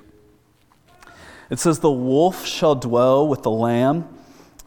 It 1.48 1.58
says, 1.58 1.78
The 1.78 1.90
wolf 1.90 2.44
shall 2.44 2.74
dwell 2.74 3.26
with 3.26 3.42
the 3.42 3.50
lamb. 3.50 4.08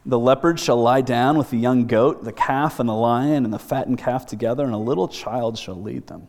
The 0.08 0.18
leopard 0.18 0.60
shall 0.60 0.82
lie 0.82 1.02
down 1.02 1.38
with 1.38 1.52
the 1.52 1.58
young 1.58 1.86
goat, 1.86 2.24
the 2.24 2.32
calf 2.32 2.80
and 2.80 2.90
the 2.90 2.94
lion 2.94 3.46
and 3.46 3.54
the 3.54 3.60
fattened 3.60 4.00
calf 4.00 4.26
together, 4.26 4.64
and 4.64 4.74
a 4.74 4.78
little 4.78 5.08
child 5.08 5.58
shall 5.58 5.80
lead 5.80 6.08
them. 6.08 6.28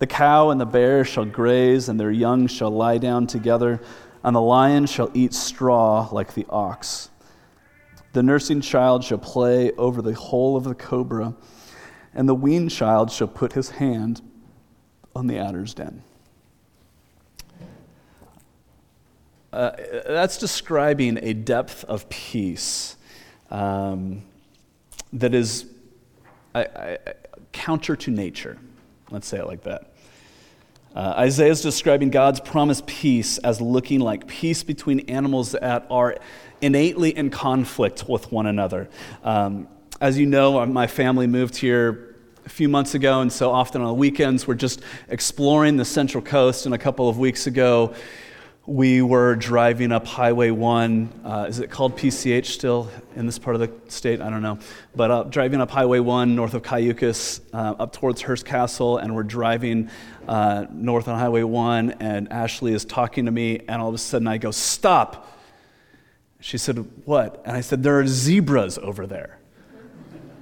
The 0.00 0.06
cow 0.06 0.50
and 0.50 0.60
the 0.60 0.66
bear 0.66 1.04
shall 1.06 1.24
graze, 1.24 1.88
and 1.88 1.98
their 1.98 2.10
young 2.10 2.46
shall 2.46 2.70
lie 2.70 2.98
down 2.98 3.26
together, 3.26 3.80
and 4.22 4.36
the 4.36 4.40
lion 4.42 4.84
shall 4.84 5.10
eat 5.14 5.32
straw 5.32 6.10
like 6.12 6.34
the 6.34 6.46
ox. 6.50 7.08
The 8.16 8.22
nursing 8.22 8.62
child 8.62 9.04
shall 9.04 9.18
play 9.18 9.72
over 9.72 10.00
the 10.00 10.14
hole 10.14 10.56
of 10.56 10.64
the 10.64 10.74
cobra, 10.74 11.34
and 12.14 12.26
the 12.26 12.34
weaned 12.34 12.70
child 12.70 13.12
shall 13.12 13.28
put 13.28 13.52
his 13.52 13.68
hand 13.68 14.22
on 15.14 15.26
the 15.26 15.36
adder's 15.36 15.74
den. 15.74 16.02
Uh, 19.52 19.72
that's 20.06 20.38
describing 20.38 21.18
a 21.20 21.34
depth 21.34 21.84
of 21.84 22.08
peace 22.08 22.96
um, 23.50 24.22
that 25.12 25.34
is 25.34 25.66
I, 26.54 26.60
I, 26.62 26.98
counter 27.52 27.96
to 27.96 28.10
nature. 28.10 28.56
Let's 29.10 29.26
say 29.26 29.40
it 29.40 29.46
like 29.46 29.64
that. 29.64 29.92
Uh, 30.94 31.12
Isaiah 31.18 31.50
is 31.50 31.60
describing 31.60 32.08
God's 32.08 32.40
promised 32.40 32.86
peace 32.86 33.36
as 33.36 33.60
looking 33.60 34.00
like 34.00 34.26
peace 34.26 34.62
between 34.62 35.00
animals 35.00 35.52
that 35.52 35.86
are 35.90 36.16
innately 36.60 37.16
in 37.16 37.30
conflict 37.30 38.08
with 38.08 38.30
one 38.32 38.46
another. 38.46 38.88
Um, 39.22 39.68
as 40.00 40.18
you 40.18 40.26
know, 40.26 40.60
uh, 40.60 40.66
my 40.66 40.86
family 40.86 41.26
moved 41.26 41.56
here 41.56 42.16
a 42.44 42.48
few 42.48 42.68
months 42.68 42.94
ago, 42.94 43.20
and 43.20 43.32
so 43.32 43.50
often 43.50 43.80
on 43.80 43.88
the 43.88 43.94
weekends 43.94 44.46
we're 44.46 44.54
just 44.54 44.80
exploring 45.08 45.76
the 45.76 45.84
Central 45.84 46.22
Coast. 46.22 46.66
And 46.66 46.74
a 46.74 46.78
couple 46.78 47.08
of 47.08 47.18
weeks 47.18 47.46
ago, 47.46 47.94
we 48.66 49.00
were 49.00 49.36
driving 49.36 49.92
up 49.92 50.06
Highway 50.06 50.50
1. 50.50 51.20
Uh, 51.24 51.46
is 51.48 51.60
it 51.60 51.70
called 51.70 51.96
PCH 51.96 52.46
still 52.46 52.90
in 53.14 53.24
this 53.24 53.38
part 53.38 53.54
of 53.54 53.60
the 53.60 53.90
state? 53.90 54.20
I 54.20 54.28
don't 54.28 54.42
know. 54.42 54.58
But 54.94 55.10
uh, 55.10 55.22
driving 55.24 55.60
up 55.60 55.70
Highway 55.70 56.00
1 56.00 56.34
north 56.34 56.54
of 56.54 56.62
Cayucos 56.62 57.40
uh, 57.52 57.74
up 57.78 57.92
towards 57.92 58.22
Hearst 58.22 58.44
Castle, 58.44 58.98
and 58.98 59.14
we're 59.14 59.22
driving 59.22 59.88
uh, 60.26 60.66
north 60.70 61.06
on 61.06 61.16
Highway 61.18 61.44
1, 61.44 61.92
and 62.00 62.32
Ashley 62.32 62.74
is 62.74 62.84
talking 62.84 63.26
to 63.26 63.30
me, 63.30 63.60
and 63.68 63.80
all 63.80 63.88
of 63.88 63.94
a 63.94 63.98
sudden 63.98 64.26
I 64.26 64.38
go, 64.38 64.50
Stop! 64.50 65.35
She 66.40 66.58
said, 66.58 66.78
What? 67.04 67.42
And 67.44 67.56
I 67.56 67.60
said, 67.60 67.82
There 67.82 67.98
are 67.98 68.06
zebras 68.06 68.78
over 68.78 69.06
there. 69.06 69.38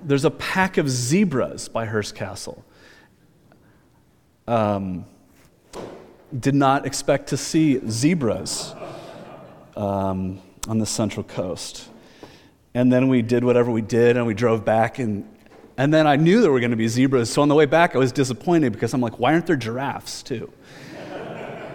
There's 0.03 0.25
a 0.25 0.31
pack 0.31 0.77
of 0.77 0.89
zebras 0.89 1.69
by 1.69 1.87
Hearst 1.87 2.15
Castle. 2.15 2.65
Um, 4.47 5.07
did 6.39 6.55
not 6.55 6.85
expect 6.85 7.29
to 7.29 7.37
see 7.37 7.81
zebras 7.89 8.75
um, 9.77 10.41
on 10.69 10.79
the 10.79 10.87
Central 10.87 11.25
Coast. 11.25 11.89
And 12.75 12.93
then 12.93 13.09
we 13.09 13.23
did 13.23 13.45
whatever 13.45 13.71
we 13.71 13.83
did, 13.83 14.17
and 14.17 14.27
we 14.27 14.35
drove 14.35 14.65
back, 14.65 14.99
and, 14.99 15.29
and 15.77 15.95
then 15.95 16.07
I 16.07 16.17
knew 16.17 16.41
there 16.41 16.51
were 16.51 16.61
going 16.61 16.73
to 16.73 16.77
be 16.77 16.89
zebras. 16.89 17.33
So 17.33 17.41
on 17.41 17.49
the 17.49 17.55
way 17.55 17.67
back, 17.67 17.95
I 17.95 17.99
was 17.99 18.11
disappointed 18.11 18.73
because 18.73 18.93
I'm 18.95 19.01
like, 19.01 19.19
why 19.19 19.33
aren't 19.33 19.47
there 19.47 19.57
giraffes 19.57 20.23
too? 20.23 20.53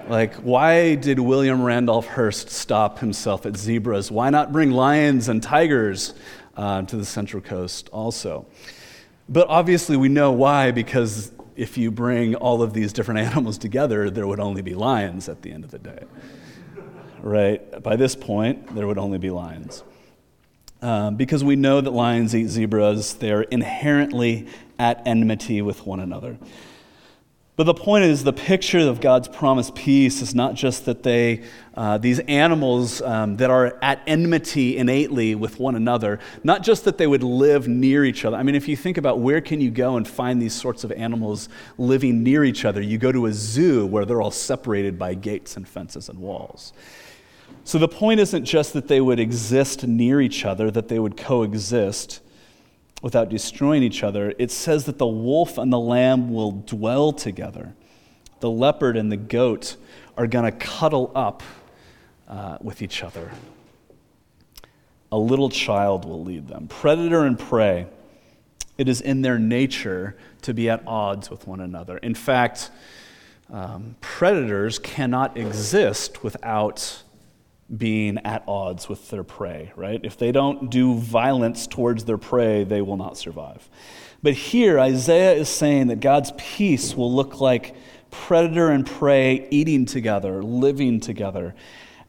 Like, 0.10 0.34
why 0.38 0.96
did 0.96 1.20
William 1.20 1.62
Randolph 1.62 2.08
Hearst 2.08 2.50
stop 2.50 3.00
himself 3.00 3.46
at 3.46 3.56
zebras? 3.56 4.12
Why 4.12 4.32
not 4.32 4.52
bring 4.52 4.72
lions 4.72 5.30
and 5.30 5.42
tigers 5.42 6.16
uh, 6.58 6.82
to 6.82 6.98
the 6.98 7.06
Central 7.06 7.44
Coast 7.44 7.90
also? 7.90 8.48
But 9.30 9.48
obviously, 9.50 9.96
we 9.98 10.10
know 10.10 10.32
why 10.32 10.72
because 10.72 11.32
if 11.56 11.78
you 11.78 11.92
bring 11.92 12.34
all 12.36 12.64
of 12.64 12.74
these 12.74 12.92
different 12.92 13.20
animals 13.30 13.60
together, 13.60 14.10
there 14.10 14.26
would 14.26 14.40
only 14.40 14.64
be 14.64 14.74
lions 14.74 15.30
at 15.30 15.44
the 15.44 15.52
end 15.52 15.64
of 15.64 15.70
the 15.70 15.80
day. 15.80 16.04
Right? 17.22 17.84
By 17.84 17.96
this 17.96 18.16
point, 18.16 18.74
there 18.76 18.88
would 18.88 18.98
only 18.98 19.20
be 19.20 19.30
lions. 19.30 19.84
Um, 20.82 21.18
because 21.18 21.44
we 21.44 21.58
know 21.58 21.82
that 21.82 21.92
lions 21.92 22.34
eat 22.34 22.48
zebras, 22.48 23.16
they're 23.16 23.42
inherently 23.42 24.48
at 24.80 25.06
enmity 25.06 25.62
with 25.62 25.86
one 25.86 26.00
another. 26.00 26.38
But 27.60 27.66
the 27.66 27.74
point 27.74 28.06
is, 28.06 28.24
the 28.24 28.32
picture 28.32 28.80
of 28.80 29.02
God's 29.02 29.28
promised 29.28 29.76
peace 29.76 30.22
is 30.22 30.34
not 30.34 30.54
just 30.54 30.86
that 30.86 31.04
they, 31.04 31.44
uh, 31.76 31.98
these 31.98 32.20
animals 32.20 33.02
um, 33.02 33.36
that 33.36 33.50
are 33.50 33.78
at 33.82 34.02
enmity 34.08 34.78
innately 34.78 35.36
with 35.36 35.60
one 35.60 35.76
another, 35.76 36.20
not 36.42 36.64
just 36.64 36.86
that 36.86 36.98
they 36.98 37.06
would 37.06 37.22
live 37.22 37.68
near 37.68 38.06
each 38.06 38.24
other. 38.24 38.38
I 38.38 38.44
mean, 38.44 38.56
if 38.56 38.70
you 38.70 38.78
think 38.78 38.98
about 38.98 39.20
where 39.20 39.42
can 39.42 39.60
you 39.60 39.72
go 39.72 39.98
and 39.98 40.08
find 40.08 40.42
these 40.42 40.54
sorts 40.54 40.86
of 40.86 40.94
animals 40.94 41.50
living 41.78 42.24
near 42.24 42.46
each 42.46 42.64
other, 42.64 42.80
you 42.80 42.98
go 42.98 43.12
to 43.12 43.26
a 43.26 43.34
zoo 43.34 43.86
where 43.86 44.06
they're 44.06 44.22
all 44.22 44.32
separated 44.32 44.98
by 44.98 45.14
gates 45.14 45.58
and 45.58 45.68
fences 45.68 46.08
and 46.08 46.18
walls. 46.18 46.72
So 47.66 47.78
the 47.78 47.90
point 47.90 48.22
isn't 48.22 48.46
just 48.46 48.72
that 48.72 48.88
they 48.88 49.02
would 49.02 49.20
exist 49.20 49.86
near 49.86 50.22
each 50.22 50.46
other, 50.46 50.72
that 50.72 50.88
they 50.88 50.98
would 50.98 51.18
coexist 51.18 52.22
without 53.02 53.30
destroying 53.30 53.84
each 53.84 54.04
other, 54.04 54.34
it 54.38 54.52
says 54.52 54.86
that 54.86 54.98
the 54.98 55.08
wolf 55.08 55.58
and 55.58 55.72
the 55.72 55.80
lamb 55.80 56.34
will 56.34 56.52
dwell 56.52 57.12
together. 57.12 57.74
The 58.40 58.50
leopard 58.50 58.98
and 58.98 59.12
the 59.12 59.18
goat 59.18 59.76
are 60.18 60.28
going 60.28 60.46
to 60.46 60.52
cuddle 60.52 61.12
up 61.16 61.44
uh, 62.28 62.58
with 62.62 62.82
each 62.82 63.04
other. 63.04 63.32
A 65.12 65.18
little 65.18 65.50
child 65.50 66.06
will 66.06 66.24
lead 66.24 66.48
them. 66.48 66.68
Predator 66.68 67.26
and 67.26 67.38
prey, 67.40 67.88
it 68.78 68.88
is 68.88 69.02
in 69.02 69.22
their 69.22 69.40
nature 69.40 70.16
to 70.44 70.54
be 70.54 70.70
at 70.70 70.84
odds 70.86 71.30
with 71.30 71.48
one 71.48 71.60
another. 71.60 71.98
In 71.98 72.14
fact, 72.14 72.70
um, 73.52 73.96
predators 74.00 74.78
cannot 74.78 75.36
exist 75.36 76.24
without 76.24 77.04
being 77.76 78.18
at 78.20 78.44
odds 78.48 78.90
with 78.90 79.10
their 79.10 79.24
prey, 79.24 79.72
right? 79.76 80.00
If 80.04 80.18
they 80.18 80.32
don't 80.32 80.70
do 80.72 80.96
violence 80.96 81.68
towards 81.68 82.06
their 82.06 82.18
prey, 82.18 82.64
they 82.64 82.82
will 82.82 82.98
not 82.98 83.18
survive. 83.18 83.70
But 84.24 84.34
here, 84.34 84.80
Isaiah 84.80 85.34
is 85.34 85.50
saying 85.50 85.88
that 85.88 86.00
God's 86.00 86.34
peace 86.38 86.96
will 86.96 87.14
look 87.14 87.40
like 87.40 87.76
predator 88.12 88.70
and 88.70 88.86
prey 88.86 89.48
eating 89.52 89.86
together, 89.86 90.42
living 90.42 91.00
together. 91.00 91.56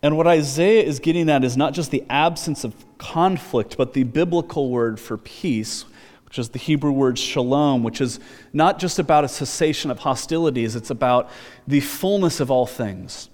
And 0.02 0.16
what 0.16 0.26
Isaiah 0.26 0.82
is 0.82 0.98
getting 0.98 1.28
at 1.28 1.44
is 1.44 1.56
not 1.56 1.74
just 1.74 1.90
the 1.90 2.04
absence 2.08 2.64
of 2.64 2.74
conflict, 2.96 3.76
but 3.76 3.92
the 3.92 4.04
biblical 4.04 4.70
word 4.70 4.98
for 4.98 5.18
peace, 5.18 5.84
which 6.24 6.38
is 6.38 6.48
the 6.48 6.58
Hebrew 6.58 6.92
word 6.92 7.18
shalom, 7.18 7.82
which 7.82 8.00
is 8.00 8.18
not 8.52 8.78
just 8.78 8.98
about 8.98 9.24
a 9.24 9.28
cessation 9.28 9.90
of 9.90 9.98
hostilities, 9.98 10.74
it's 10.74 10.90
about 10.90 11.28
the 11.66 11.80
fullness 11.80 12.40
of 12.40 12.50
all 12.50 12.66
things. 12.66 13.28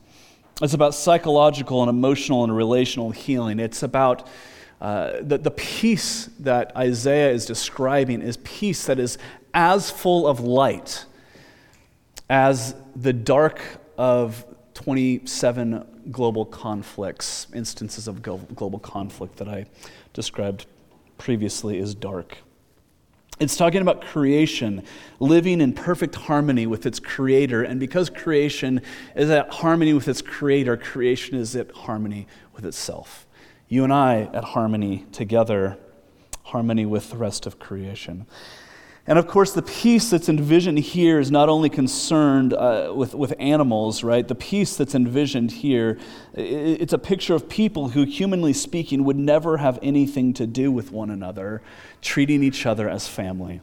It's 0.63 0.73
about 0.73 0.95
psychological 0.95 1.83
and 1.83 1.91
emotional 1.91 2.43
and 2.43 2.57
relational 2.57 3.11
healing. 3.11 3.59
It's 3.59 3.83
about 3.83 4.27
uh, 4.81 5.19
the, 5.21 5.37
the 5.37 5.51
peace 5.51 6.31
that 6.41 6.75
Isaiah 6.75 7.31
is 7.31 7.45
describing 7.45 8.23
is 8.23 8.39
peace 8.39 8.87
that 8.87 8.99
is 8.99 9.19
as 9.53 9.91
full 9.91 10.27
of 10.27 10.41
light 10.41 11.05
as 12.31 12.75
the 12.95 13.13
dark 13.13 13.61
of 13.99 14.45
27 14.75 16.07
global 16.11 16.45
conflicts, 16.45 17.47
instances 17.55 18.09
of 18.09 18.23
global 18.23 18.79
conflict 18.79 19.37
that 19.37 19.49
I 19.49 19.67
described 20.13 20.67
previously 21.19 21.79
is 21.79 21.95
dark. 21.95 22.39
It's 23.39 23.57
talking 23.57 23.83
about 23.83 24.01
creation 24.01 24.83
living 25.21 25.61
in 25.61 25.75
perfect 25.75 26.15
harmony 26.15 26.67
with 26.67 26.87
its 26.87 26.99
creator. 26.99 27.63
And 27.63 27.79
because 27.79 28.09
creation 28.09 28.81
is 29.15 29.29
at 29.29 29.51
harmony 29.51 29.93
with 29.93 30.09
its 30.09 30.23
creator, 30.23 30.77
creation 30.77 31.37
is 31.37 31.55
at 31.55 31.71
harmony 31.71 32.27
with 32.55 32.65
itself. 32.65 33.27
You 33.69 33.85
and 33.85 33.93
I 33.93 34.31
at 34.33 34.45
harmony 34.45 35.05
together, 35.13 35.77
harmony 36.45 36.87
with 36.87 37.11
the 37.11 37.19
rest 37.19 37.47
of 37.47 37.59
creation. 37.59 38.27
And 39.09 39.21
of 39.21 39.29
course, 39.29 39.53
the 39.53 39.63
peace 39.63 40.11
that's 40.11 40.29
envisioned 40.29 40.79
here 40.79 41.21
is 41.21 41.31
not 41.31 41.49
only 41.49 41.69
concerned 41.69 42.53
uh, 42.53 42.93
with, 42.95 43.15
with 43.15 43.35
animals, 43.39 44.03
right? 44.03 44.27
The 44.27 44.35
peace 44.35 44.77
that's 44.77 44.97
envisioned 44.97 45.53
here, 45.53 45.99
it's 46.35 46.93
a 46.93 46.99
picture 46.99 47.35
of 47.35 47.49
people 47.49 47.91
who, 47.91 48.03
humanly 48.03 48.53
speaking, 48.53 49.05
would 49.05 49.17
never 49.17 49.59
have 49.59 49.79
anything 49.81 50.35
to 50.35 50.47
do 50.47 50.73
with 50.73 50.91
one 50.91 51.11
another, 51.11 51.63
treating 52.03 52.43
each 52.43 52.67
other 52.67 52.89
as 52.89 53.07
family. 53.07 53.61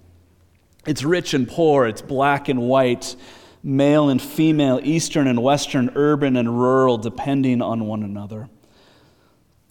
It's 0.85 1.03
rich 1.03 1.33
and 1.33 1.45
poor, 1.45 1.87
it's 1.87 2.01
black 2.01 2.47
and 2.47 2.61
white, 2.61 3.17
male 3.61 4.07
and 4.07 4.21
female, 4.21 4.79
eastern 4.81 5.27
and 5.27 5.43
western, 5.43 5.91
urban 5.95 6.37
and 6.37 6.57
rural, 6.57 6.97
depending 6.97 7.61
on 7.61 7.85
one 7.85 8.01
another. 8.01 8.47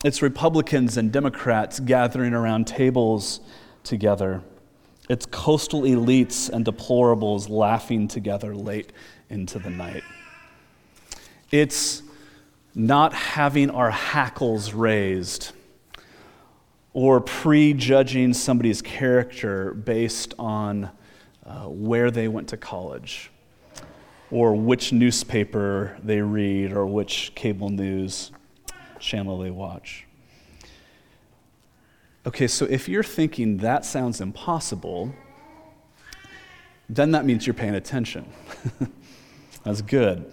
It's 0.05 0.21
Republicans 0.21 0.99
and 0.99 1.11
Democrats 1.11 1.81
gathering 1.81 2.35
around 2.35 2.67
tables 2.67 3.41
together. 3.85 4.43
It's 5.09 5.27
coastal 5.27 5.83
elites 5.83 6.49
and 6.49 6.65
deplorables 6.65 7.49
laughing 7.49 8.09
together 8.09 8.55
late 8.55 8.93
into 9.31 9.59
the 9.59 9.71
night. 9.71 10.05
It's 11.51 12.03
not 12.75 13.13
having 13.13 13.71
our 13.71 13.91
hackles 13.91 14.73
raised 14.73 15.53
or 16.95 17.21
prejudging 17.21 18.35
somebody's 18.35 18.83
character 18.83 19.75
based 19.75 20.35
on 20.39 20.91
uh, 21.45 21.65
where 21.65 22.11
they 22.11 22.29
went 22.29 22.49
to 22.49 22.57
college 22.57 23.31
or 24.31 24.55
which 24.55 24.93
newspaper 24.93 25.99
they 26.03 26.21
read 26.21 26.73
or 26.73 26.87
which 26.87 27.33
cable 27.35 27.69
news 27.69 28.31
channel 28.99 29.39
they 29.39 29.51
watch. 29.51 30.07
Okay, 32.25 32.47
so 32.47 32.67
if 32.67 32.89
you're 32.89 33.03
thinking 33.03 33.59
that 33.59 33.85
sounds 33.85 34.21
impossible, 34.21 35.13
then 36.89 37.11
that 37.13 37.25
means 37.25 37.47
you're 37.47 37.55
paying 37.55 37.75
attention. 37.75 38.27
That's 39.65 39.83
good. 39.83 40.33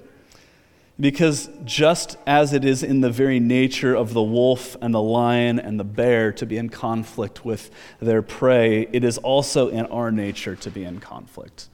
Because 1.00 1.50
just 1.64 2.18
as 2.28 2.52
it 2.52 2.66
is 2.66 2.84
in 2.84 3.02
the 3.02 3.10
very 3.10 3.40
nature 3.40 3.96
of 3.96 4.14
the 4.14 4.22
wolf 4.22 4.76
and 4.82 4.94
the 4.94 5.02
lion 5.02 5.58
and 5.58 5.80
the 5.80 5.86
bear 5.86 6.32
to 6.34 6.46
be 6.46 6.58
in 6.58 6.70
conflict 6.70 7.46
with 7.46 7.72
their 8.00 8.22
prey, 8.22 8.88
it 8.92 9.04
is 9.04 9.18
also 9.18 9.70
in 9.70 9.86
our 9.86 10.12
nature 10.12 10.56
to 10.58 10.70
be 10.70 10.84
in 10.84 11.00
conflict. 11.00 11.70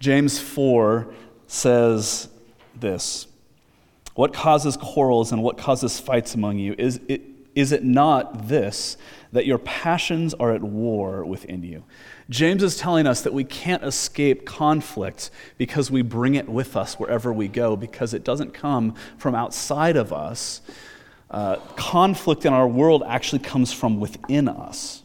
James 0.00 0.40
4 0.40 1.08
says 1.46 2.28
this 2.74 3.28
What 4.14 4.34
causes 4.34 4.76
quarrels 4.76 5.30
and 5.30 5.42
what 5.42 5.56
causes 5.56 6.00
fights 6.00 6.34
among 6.34 6.58
you? 6.58 6.74
Is 6.76 7.00
it, 7.08 7.22
is 7.58 7.72
it 7.72 7.84
not 7.84 8.48
this? 8.48 8.96
that 9.32 9.46
your 9.46 9.58
passions 9.58 10.34
are 10.34 10.52
at 10.54 10.62
war 10.62 11.24
within 11.24 11.62
you. 11.62 11.84
James 12.30 12.62
is 12.62 12.76
telling 12.76 13.06
us 13.06 13.22
that 13.22 13.32
we 13.32 13.44
can't 13.44 13.82
escape 13.84 14.46
conflict 14.46 15.30
because 15.56 15.90
we 15.90 16.02
bring 16.02 16.34
it 16.34 16.48
with 16.48 16.76
us 16.76 16.98
wherever 16.98 17.32
we 17.32 17.48
go, 17.48 17.76
because 17.76 18.14
it 18.14 18.24
doesn't 18.24 18.54
come 18.54 18.94
from 19.16 19.34
outside 19.34 19.96
of 19.96 20.12
us. 20.12 20.60
Uh, 21.30 21.56
conflict 21.76 22.46
in 22.46 22.52
our 22.52 22.66
world 22.66 23.02
actually 23.06 23.38
comes 23.38 23.72
from 23.72 24.00
within 24.00 24.48
us. 24.48 25.02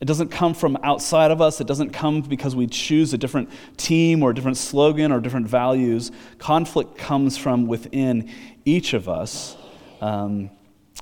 It 0.00 0.06
doesn't 0.06 0.30
come 0.30 0.52
from 0.52 0.76
outside 0.82 1.30
of 1.30 1.40
us. 1.40 1.60
It 1.60 1.68
doesn't 1.68 1.90
come 1.90 2.22
because 2.22 2.56
we 2.56 2.66
choose 2.66 3.14
a 3.14 3.18
different 3.18 3.48
team 3.76 4.24
or 4.24 4.30
a 4.30 4.34
different 4.34 4.56
slogan 4.56 5.12
or 5.12 5.20
different 5.20 5.46
values. 5.46 6.10
Conflict 6.38 6.98
comes 6.98 7.36
from 7.38 7.68
within 7.68 8.28
each 8.64 8.94
of 8.94 9.08
us. 9.08 9.56
Um, 10.00 10.50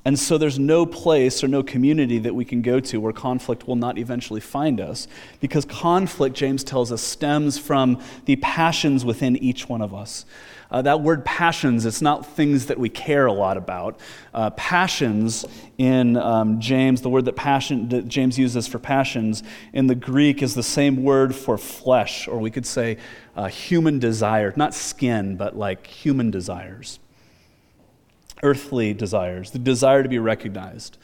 and 0.04 0.18
so 0.18 0.38
there's 0.38 0.58
no 0.58 0.86
place 0.86 1.44
or 1.44 1.48
no 1.48 1.62
community 1.62 2.18
that 2.18 2.34
we 2.34 2.44
can 2.44 2.62
go 2.62 2.80
to 2.80 3.00
where 3.00 3.12
conflict 3.12 3.68
will 3.68 3.76
not 3.76 3.98
eventually 3.98 4.40
find 4.40 4.80
us. 4.80 5.06
Because 5.40 5.66
conflict, 5.66 6.34
James 6.34 6.64
tells 6.64 6.90
us, 6.90 7.02
stems 7.02 7.58
from 7.58 8.00
the 8.24 8.36
passions 8.36 9.04
within 9.04 9.36
each 9.36 9.68
one 9.68 9.82
of 9.82 9.94
us. 9.94 10.24
Uh, 10.70 10.80
that 10.80 11.02
word 11.02 11.24
passions, 11.24 11.84
it's 11.84 12.00
not 12.00 12.24
things 12.24 12.66
that 12.66 12.78
we 12.78 12.88
care 12.88 13.26
a 13.26 13.32
lot 13.32 13.56
about. 13.56 13.98
Uh, 14.32 14.48
passions 14.50 15.44
in 15.76 16.16
um, 16.16 16.60
James, 16.60 17.02
the 17.02 17.10
word 17.10 17.24
that, 17.26 17.36
passion, 17.36 17.88
that 17.88 18.08
James 18.08 18.38
uses 18.38 18.68
for 18.68 18.78
passions 18.78 19.42
in 19.72 19.86
the 19.86 19.94
Greek 19.94 20.42
is 20.42 20.54
the 20.54 20.62
same 20.62 21.02
word 21.02 21.34
for 21.34 21.58
flesh, 21.58 22.26
or 22.28 22.38
we 22.38 22.50
could 22.50 22.64
say 22.64 22.96
uh, 23.36 23.48
human 23.48 23.98
desire. 23.98 24.54
Not 24.56 24.72
skin, 24.72 25.36
but 25.36 25.56
like 25.56 25.86
human 25.86 26.30
desires 26.30 27.00
earthly 28.42 28.94
desires, 28.94 29.50
the 29.50 29.58
desire 29.58 30.02
to 30.02 30.08
be 30.08 30.18
recognized, 30.18 30.98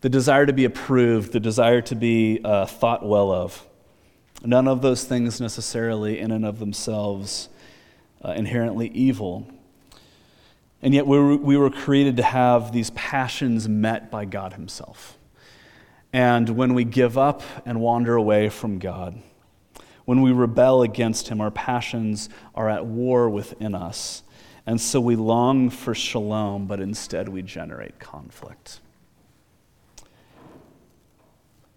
the 0.00 0.08
desire 0.08 0.46
to 0.46 0.52
be 0.52 0.64
approved, 0.64 1.32
the 1.32 1.40
desire 1.40 1.80
to 1.82 1.94
be 1.94 2.40
uh, 2.44 2.66
thought 2.66 3.06
well 3.06 3.30
of. 3.30 3.66
None 4.42 4.68
of 4.68 4.80
those 4.80 5.04
things 5.04 5.40
necessarily, 5.40 6.18
in 6.18 6.30
and 6.30 6.46
of 6.46 6.58
themselves, 6.58 7.48
uh, 8.24 8.32
inherently 8.32 8.88
evil. 8.88 9.46
And 10.80 10.94
yet, 10.94 11.06
we 11.06 11.18
were, 11.18 11.36
we 11.36 11.56
were 11.56 11.70
created 11.70 12.16
to 12.16 12.22
have 12.22 12.72
these 12.72 12.90
passions 12.90 13.68
met 13.68 14.10
by 14.10 14.24
God 14.24 14.54
Himself. 14.54 15.18
And 16.12 16.50
when 16.50 16.74
we 16.74 16.84
give 16.84 17.18
up 17.18 17.42
and 17.66 17.80
wander 17.80 18.14
away 18.14 18.48
from 18.48 18.78
God, 18.78 19.20
when 20.06 20.22
we 20.22 20.32
rebel 20.32 20.82
against 20.82 21.28
Him, 21.28 21.40
our 21.40 21.50
passions 21.50 22.30
are 22.54 22.68
at 22.68 22.86
war 22.86 23.28
within 23.28 23.74
us. 23.74 24.22
And 24.66 24.80
so 24.80 25.00
we 25.00 25.16
long 25.16 25.70
for 25.70 25.94
shalom, 25.94 26.66
but 26.66 26.80
instead 26.80 27.28
we 27.28 27.42
generate 27.42 27.98
conflict. 27.98 28.80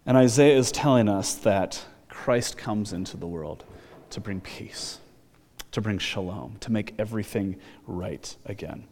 And 0.06 0.16
Isaiah 0.16 0.56
is 0.56 0.70
telling 0.70 1.08
us 1.08 1.34
that 1.36 1.84
Christ 2.08 2.56
comes 2.56 2.92
into 2.92 3.16
the 3.16 3.26
world 3.26 3.64
to 4.10 4.20
bring 4.20 4.40
peace. 4.40 4.98
to 5.74 5.80
bring 5.80 5.98
shalom, 5.98 6.56
to 6.60 6.70
make 6.70 6.94
everything 7.00 7.56
right 7.88 8.36
again. 8.46 8.84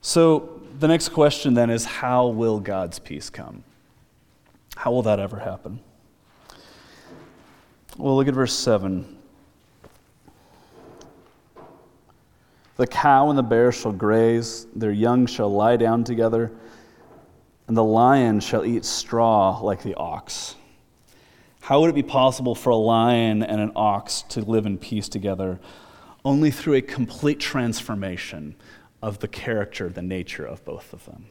So 0.00 0.60
the 0.80 0.88
next 0.88 1.10
question 1.10 1.54
then 1.54 1.70
is 1.70 1.84
how 1.84 2.26
will 2.26 2.58
God's 2.58 2.98
peace 2.98 3.30
come? 3.30 3.62
How 4.76 4.90
will 4.90 5.02
that 5.02 5.20
ever 5.20 5.38
happen? 5.38 5.78
Well, 7.96 8.16
look 8.16 8.26
at 8.26 8.34
verse 8.34 8.52
7. 8.52 9.18
The 12.80 12.86
cow 12.86 13.28
and 13.28 13.38
the 13.38 13.42
bear 13.42 13.72
shall 13.72 13.92
graze, 13.92 14.66
their 14.74 14.90
young 14.90 15.26
shall 15.26 15.52
lie 15.52 15.76
down 15.76 16.02
together, 16.02 16.50
and 17.68 17.76
the 17.76 17.84
lion 17.84 18.40
shall 18.40 18.64
eat 18.64 18.86
straw 18.86 19.60
like 19.60 19.82
the 19.82 19.94
ox. 19.96 20.56
How 21.60 21.82
would 21.82 21.90
it 21.90 21.94
be 21.94 22.02
possible 22.02 22.54
for 22.54 22.70
a 22.70 22.76
lion 22.76 23.42
and 23.42 23.60
an 23.60 23.72
ox 23.76 24.22
to 24.30 24.40
live 24.40 24.64
in 24.64 24.78
peace 24.78 25.10
together? 25.10 25.60
Only 26.24 26.50
through 26.50 26.76
a 26.76 26.80
complete 26.80 27.38
transformation 27.38 28.54
of 29.02 29.18
the 29.18 29.28
character, 29.28 29.90
the 29.90 30.00
nature 30.00 30.46
of 30.46 30.64
both 30.64 30.94
of 30.94 31.04
them. 31.04 31.26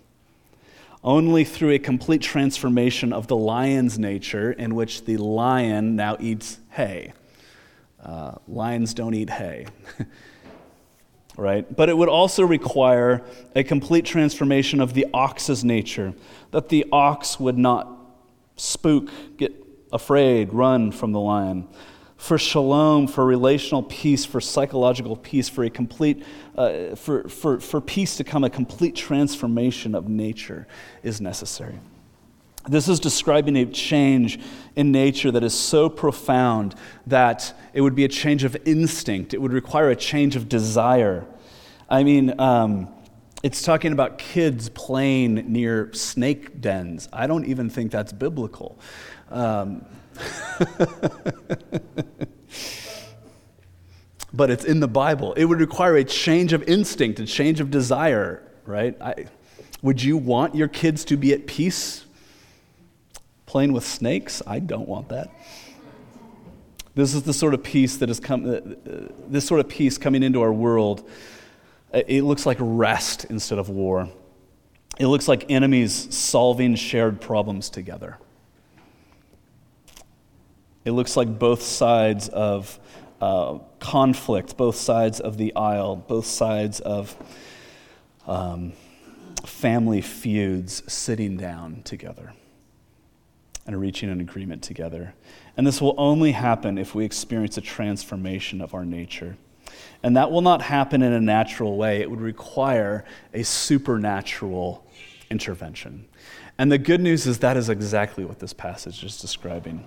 Only 1.04 1.46
through 1.46 1.72
a 1.72 1.80
complete 1.80 2.22
transformation 2.22 3.12
of 3.12 3.26
the 3.26 3.38
lion's 3.38 3.98
nature, 3.98 4.52
in 4.52 4.76
which 4.76 5.06
the 5.06 5.18
lion 5.18 5.96
now 5.96 6.16
eats 6.20 6.60
hay. 6.70 7.14
Uh, 8.00 8.36
lions 8.48 8.94
don't 8.94 9.16
eat 9.16 9.32
hay. 9.32 9.66
right? 11.40 11.76
But 11.76 11.90
it 11.90 11.98
would 11.98 12.10
also 12.10 12.44
require 12.44 13.24
a 13.56 13.64
complete 13.64 14.06
transformation 14.06 14.82
of 14.82 14.94
the 14.94 15.08
ox's 15.14 15.64
nature, 15.64 16.14
that 16.52 16.70
the 16.70 16.86
ox 16.92 17.40
would 17.40 17.58
not 17.58 17.90
spook, 18.56 19.10
get 19.38 19.54
afraid, 19.92 20.54
run 20.54 20.92
from 20.92 21.14
the 21.14 21.20
lion. 21.20 21.68
For 22.18 22.38
shalom, 22.38 23.08
for 23.08 23.26
relational 23.26 23.82
peace, 23.82 24.26
for 24.26 24.42
psychological 24.42 25.16
peace, 25.16 25.48
for 25.48 25.64
a 25.64 25.70
complete, 25.70 26.26
uh, 26.58 26.96
for, 26.96 27.30
for, 27.30 27.62
for 27.62 27.80
peace 27.80 28.18
to 28.18 28.26
come, 28.26 28.44
a 28.44 28.50
complete 28.50 28.96
transformation 28.96 29.96
of 29.96 30.10
nature 30.10 30.68
is 31.02 31.22
necessary. 31.22 31.80
This 32.68 32.88
is 32.88 33.00
describing 33.00 33.56
a 33.56 33.66
change 33.66 34.40
in 34.76 34.92
nature 34.92 35.32
that 35.32 35.44
is 35.44 35.54
so 35.54 35.90
profound 35.90 36.76
that 37.08 37.54
it 37.74 37.82
would 37.82 37.96
be 37.96 38.06
a 38.06 38.10
change 38.10 38.44
of 38.44 38.58
instinct. 38.66 39.34
It 39.34 39.42
would 39.42 39.54
require 39.54 39.90
a 39.90 39.96
change 39.96 40.36
of 40.36 40.50
desire. 40.50 41.26
I 41.90 42.04
mean, 42.04 42.40
um, 42.40 42.90
it's 43.42 43.62
talking 43.62 43.94
about 43.94 44.18
kids 44.18 44.70
playing 44.70 45.52
near 45.52 45.94
snake 45.94 46.60
dens. 46.60 47.08
I 47.14 47.28
don't 47.28 47.46
even 47.46 47.70
think 47.70 47.92
that's 47.92 48.12
biblical. 48.12 48.78
Um, 49.30 49.86
but 54.34 54.50
it's 54.50 54.66
in 54.66 54.82
the 54.82 54.88
Bible. 54.88 55.34
It 55.34 55.46
would 55.46 55.62
require 55.62 55.96
a 55.96 56.04
change 56.04 56.52
of 56.54 56.64
instinct, 56.64 57.20
a 57.20 57.26
change 57.26 57.62
of 57.62 57.72
desire, 57.72 58.44
right? 58.66 59.02
I, 59.02 59.28
would 59.82 60.04
you 60.04 60.18
want 60.18 60.56
your 60.56 60.68
kids 60.68 61.06
to 61.06 61.16
be 61.16 61.32
at 61.32 61.48
peace 61.48 62.06
playing 63.50 63.74
with 63.74 63.84
snakes? 63.84 64.44
I 64.46 64.60
don't 64.60 64.88
want 64.88 65.10
that. 65.10 65.32
This 66.94 67.16
is 67.16 67.24
the 67.24 67.34
sort 67.34 67.56
of 67.56 67.64
peace 67.64 67.98
that 67.98 68.08
has 68.08 68.20
come, 68.20 68.48
uh, 68.48 68.60
this 69.28 69.48
sort 69.48 69.60
of 69.60 69.68
peace 69.68 69.98
coming 69.98 70.22
into 70.22 70.42
our 70.42 70.54
world. 70.54 71.10
It 71.92 72.24
looks 72.24 72.46
like 72.46 72.58
rest 72.60 73.26
instead 73.26 73.58
of 73.58 73.68
war. 73.68 74.08
It 75.00 75.08
looks 75.08 75.28
like 75.28 75.50
enemies 75.50 76.16
solving 76.16 76.76
shared 76.76 77.22
problems 77.22 77.72
together. 77.72 78.20
It 80.86 80.92
looks 80.92 81.18
like 81.18 81.40
both 81.40 81.64
sides 81.64 82.30
of 82.30 82.80
uh, 83.20 83.58
conflict, 83.80 84.58
both 84.58 84.76
sides 84.76 85.20
of 85.20 85.38
the 85.38 85.56
aisle, 85.56 85.96
both 85.96 86.28
sides 86.28 86.82
of 86.82 87.18
um, 88.28 88.74
family 89.44 90.02
feuds 90.02 90.84
sitting 90.92 91.36
down 91.36 91.82
together 91.82 92.34
and 93.70 93.80
reaching 93.80 94.10
an 94.10 94.20
agreement 94.20 94.64
together. 94.64 95.14
And 95.56 95.68
this 95.68 95.80
will 95.80 95.94
only 95.96 96.32
happen 96.32 96.80
if 96.80 96.96
we 96.96 97.06
experience 97.06 97.56
a 97.56 97.62
transformation 97.62 98.62
of 98.62 98.74
our 98.74 98.84
nature. 98.84 99.38
And 100.02 100.18
that 100.18 100.32
will 100.32 100.42
not 100.42 100.64
happen 100.64 101.04
in 101.04 101.14
a 101.14 101.22
natural 101.22 101.78
way. 101.78 102.02
It 102.02 102.10
would 102.10 102.20
require 102.20 103.06
a 103.32 103.44
supernatural 103.44 104.84
intervention. 105.30 106.08
And 106.58 106.72
the 106.72 106.80
good 106.80 107.00
news 107.00 107.28
is 107.28 107.38
that 107.40 107.58
is 107.58 107.70
exactly 107.70 108.26
what 108.26 108.40
this 108.40 108.54
passage 108.54 109.04
is 109.04 109.22
describing. 109.22 109.86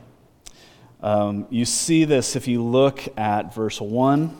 Um, 1.03 1.49
you 1.51 1.65
see 1.65 2.05
this 2.05 2.37
if 2.37 2.47
you 2.47 2.63
look 2.63 3.09
at 3.19 3.53
verse 3.53 3.81
1 3.81 4.37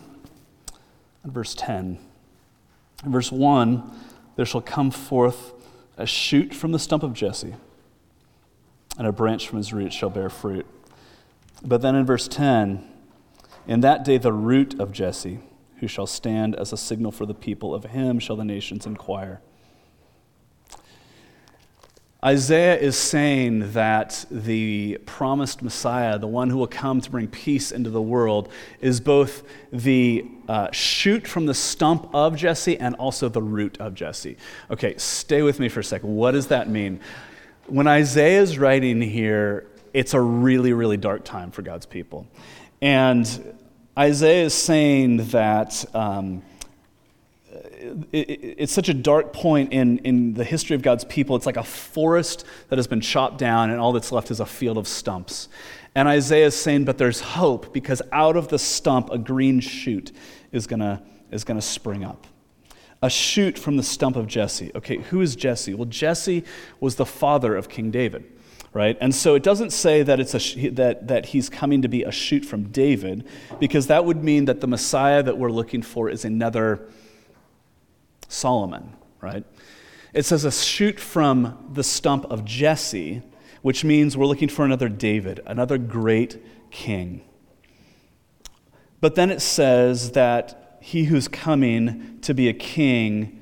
and 1.25 1.33
verse 1.33 1.57
10. 1.57 1.99
In 3.05 3.11
verse 3.11 3.33
1, 3.33 3.91
there 4.37 4.47
shall 4.47 4.61
come 4.61 4.93
forth 4.93 5.53
a 5.97 6.07
shoot 6.07 6.55
from 6.55 6.71
the 6.71 6.79
stump 6.79 7.03
of 7.03 7.13
Jesse, 7.13 7.57
and 8.99 9.07
a 9.07 9.13
branch 9.13 9.49
from 9.49 9.59
his 9.59 9.73
root 9.73 9.93
shall 9.93 10.11
bear 10.11 10.29
fruit. 10.29 10.67
But 11.65 11.83
then 11.83 11.95
in 11.95 12.05
verse 12.05 12.29
10, 12.29 12.89
in 13.67 13.81
that 13.81 14.05
day 14.05 14.19
the 14.19 14.33
root 14.33 14.79
of 14.81 14.93
Jesse, 14.93 15.41
who 15.79 15.89
shall 15.89 16.07
stand 16.07 16.55
as 16.55 16.73
a 16.73 16.77
signal 16.77 17.13
for 17.13 17.27
the 17.27 17.35
people, 17.35 17.75
of 17.75 17.85
him 17.85 18.19
shall 18.19 18.37
the 18.37 18.45
nations 18.45 18.87
inquire. 18.87 19.41
Isaiah 22.25 22.79
is 22.79 22.97
saying 22.97 23.73
that 23.73 24.25
the 24.31 24.97
promised 25.07 25.61
Messiah, 25.61 26.21
the 26.21 26.29
one 26.29 26.51
who 26.51 26.57
will 26.57 26.69
come 26.69 27.01
to 27.01 27.11
bring 27.11 27.27
peace 27.27 27.73
into 27.73 27.91
the 27.91 28.01
world, 28.01 28.49
is 28.81 29.01
both 29.01 29.43
the 29.73 30.25
uh, 30.49 30.71
shoot 30.71 31.27
from 31.27 31.47
the 31.47 31.55
stump 31.55 32.09
of 32.15 32.37
Jesse 32.37 32.79
and 32.79 32.95
also 32.95 33.29
the 33.29 33.43
root 33.43 33.77
of 33.81 33.95
Jesse. 33.95 34.37
Okay, 34.71 34.95
stay 34.99 35.43
with 35.43 35.59
me 35.59 35.69
for 35.69 35.81
a 35.81 35.85
second. 35.85 36.15
What 36.15 36.31
does 36.31 36.47
that 36.47 36.69
mean? 36.69 37.01
When 37.67 37.87
Isaiah 37.87 38.41
is 38.41 38.59
writing 38.59 39.01
here, 39.01 39.67
it's 39.93 40.15
a 40.15 40.21
really, 40.21 40.73
really 40.73 40.97
dark 40.97 41.25
time 41.25 41.51
for 41.51 41.63
God's 41.63 41.87
people. 41.87 42.27
And 42.81 43.55
Isaiah 43.99 44.45
is 44.45 44.55
saying 44.55 45.19
that. 45.29 45.85
Um, 45.95 46.43
it, 48.13 48.17
it's 48.59 48.73
such 48.73 48.89
a 48.89 48.95
dark 48.95 49.33
point 49.33 49.73
in, 49.73 49.99
in 49.99 50.35
the 50.35 50.45
history 50.45 50.77
of 50.77 50.83
God's 50.83 51.05
people. 51.05 51.37
It's 51.37 51.47
like 51.47 51.57
a 51.57 51.65
forest 51.65 52.45
that 52.69 52.79
has 52.79 52.87
been 52.87 53.01
chopped 53.01 53.39
down, 53.39 53.71
and 53.71 53.81
all 53.81 53.93
that's 53.93 54.13
left 54.13 54.31
is 54.31 54.41
a 54.41 54.47
field 54.47 54.79
of 54.79 54.87
stumps. 54.87 55.49
And 55.95 56.09
Isaiah 56.09 56.47
is 56.47 56.55
saying, 56.55 56.85
but 56.85 56.99
there's 56.99 57.21
hope 57.21 57.73
because 57.73 58.01
out 58.13 58.37
of 58.37 58.49
the 58.49 58.59
stump, 58.59 59.11
a 59.11 59.19
green 59.19 59.61
shoot 59.61 60.13
is 60.53 60.67
going 60.67 60.81
to 60.81 61.03
is 61.31 61.45
going 61.45 61.59
to 61.59 61.67
spring 61.67 62.05
up. 62.05 62.27
A 63.03 63.11
shoot 63.11 63.59
from 63.59 63.77
the 63.77 63.83
stump 63.83 64.17
of 64.17 64.27
Jesse. 64.27 64.71
Okay, 64.75 64.99
who 64.99 65.21
is 65.21 65.37
Jesse? 65.37 65.75
Well, 65.75 65.87
Jesse 65.87 66.45
was 66.81 66.97
the 66.97 67.07
father 67.07 67.57
of 67.57 67.69
King 67.69 67.91
David 67.91 68.25
right? 68.73 68.97
And 69.01 69.15
so 69.15 69.35
it 69.35 69.43
doesn't 69.43 69.71
say 69.71 70.03
that, 70.03 70.19
it's 70.19 70.35
a, 70.35 70.71
that, 70.71 71.09
that 71.09 71.27
he's 71.27 71.49
coming 71.49 71.83
to 71.83 71.89
be 71.89 72.05
a 72.05 72.11
shoot 72.11 72.45
from 72.45 72.65
David, 72.65 73.27
because 73.61 73.87
that 73.89 74.05
would 74.05 74.25
mean 74.25 74.47
that 74.47 74.61
the 74.61 74.67
Messiah 74.67 75.23
that 75.23 75.37
we're 75.37 75.51
looking 75.51 75.83
for 75.83 76.09
is 76.09 76.25
another 76.25 76.89
Solomon, 78.29 78.95
right? 79.21 79.45
It 80.15 80.25
says 80.25 80.45
a 80.45 80.53
shoot 80.53 80.99
from 80.99 81.71
the 81.73 81.85
stump 81.85 82.25
of 82.27 82.45
Jesse, 82.45 83.23
which 83.61 83.85
means 83.85 84.17
we're 84.17 84.27
looking 84.27 84.49
for 84.49 84.65
another 84.65 84.89
David, 84.89 85.41
another 85.47 85.79
great 85.79 86.43
king. 86.71 87.23
But 89.01 89.15
then 89.15 89.31
it 89.31 89.41
says 89.41 90.13
that 90.13 90.62
he 90.83 91.05
who's 91.05 91.29
coming 91.29 92.19
to 92.23 92.35
be 92.35 92.49
a 92.49 92.53
king 92.53 93.41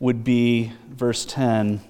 would 0.00 0.24
be, 0.24 0.72
verse 0.88 1.26
10, 1.26 1.82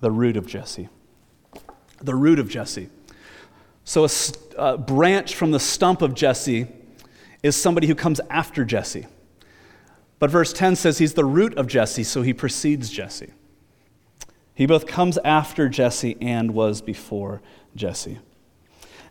the 0.00 0.10
root 0.12 0.36
of 0.36 0.46
Jesse. 0.46 0.88
The 2.00 2.14
root 2.14 2.38
of 2.38 2.48
Jesse. 2.48 2.88
So 3.84 4.04
a, 4.04 4.08
a 4.56 4.78
branch 4.78 5.34
from 5.34 5.50
the 5.50 5.60
stump 5.60 6.02
of 6.02 6.14
Jesse 6.14 6.68
is 7.42 7.56
somebody 7.56 7.88
who 7.88 7.96
comes 7.96 8.20
after 8.30 8.64
Jesse. 8.64 9.06
But 10.20 10.30
verse 10.30 10.52
10 10.52 10.76
says 10.76 10.98
he's 10.98 11.14
the 11.14 11.24
root 11.24 11.58
of 11.58 11.66
Jesse, 11.66 12.04
so 12.04 12.22
he 12.22 12.32
precedes 12.32 12.90
Jesse. 12.90 13.32
He 14.54 14.66
both 14.66 14.86
comes 14.86 15.18
after 15.24 15.68
Jesse 15.68 16.16
and 16.20 16.52
was 16.54 16.80
before 16.80 17.42
Jesse. 17.74 18.20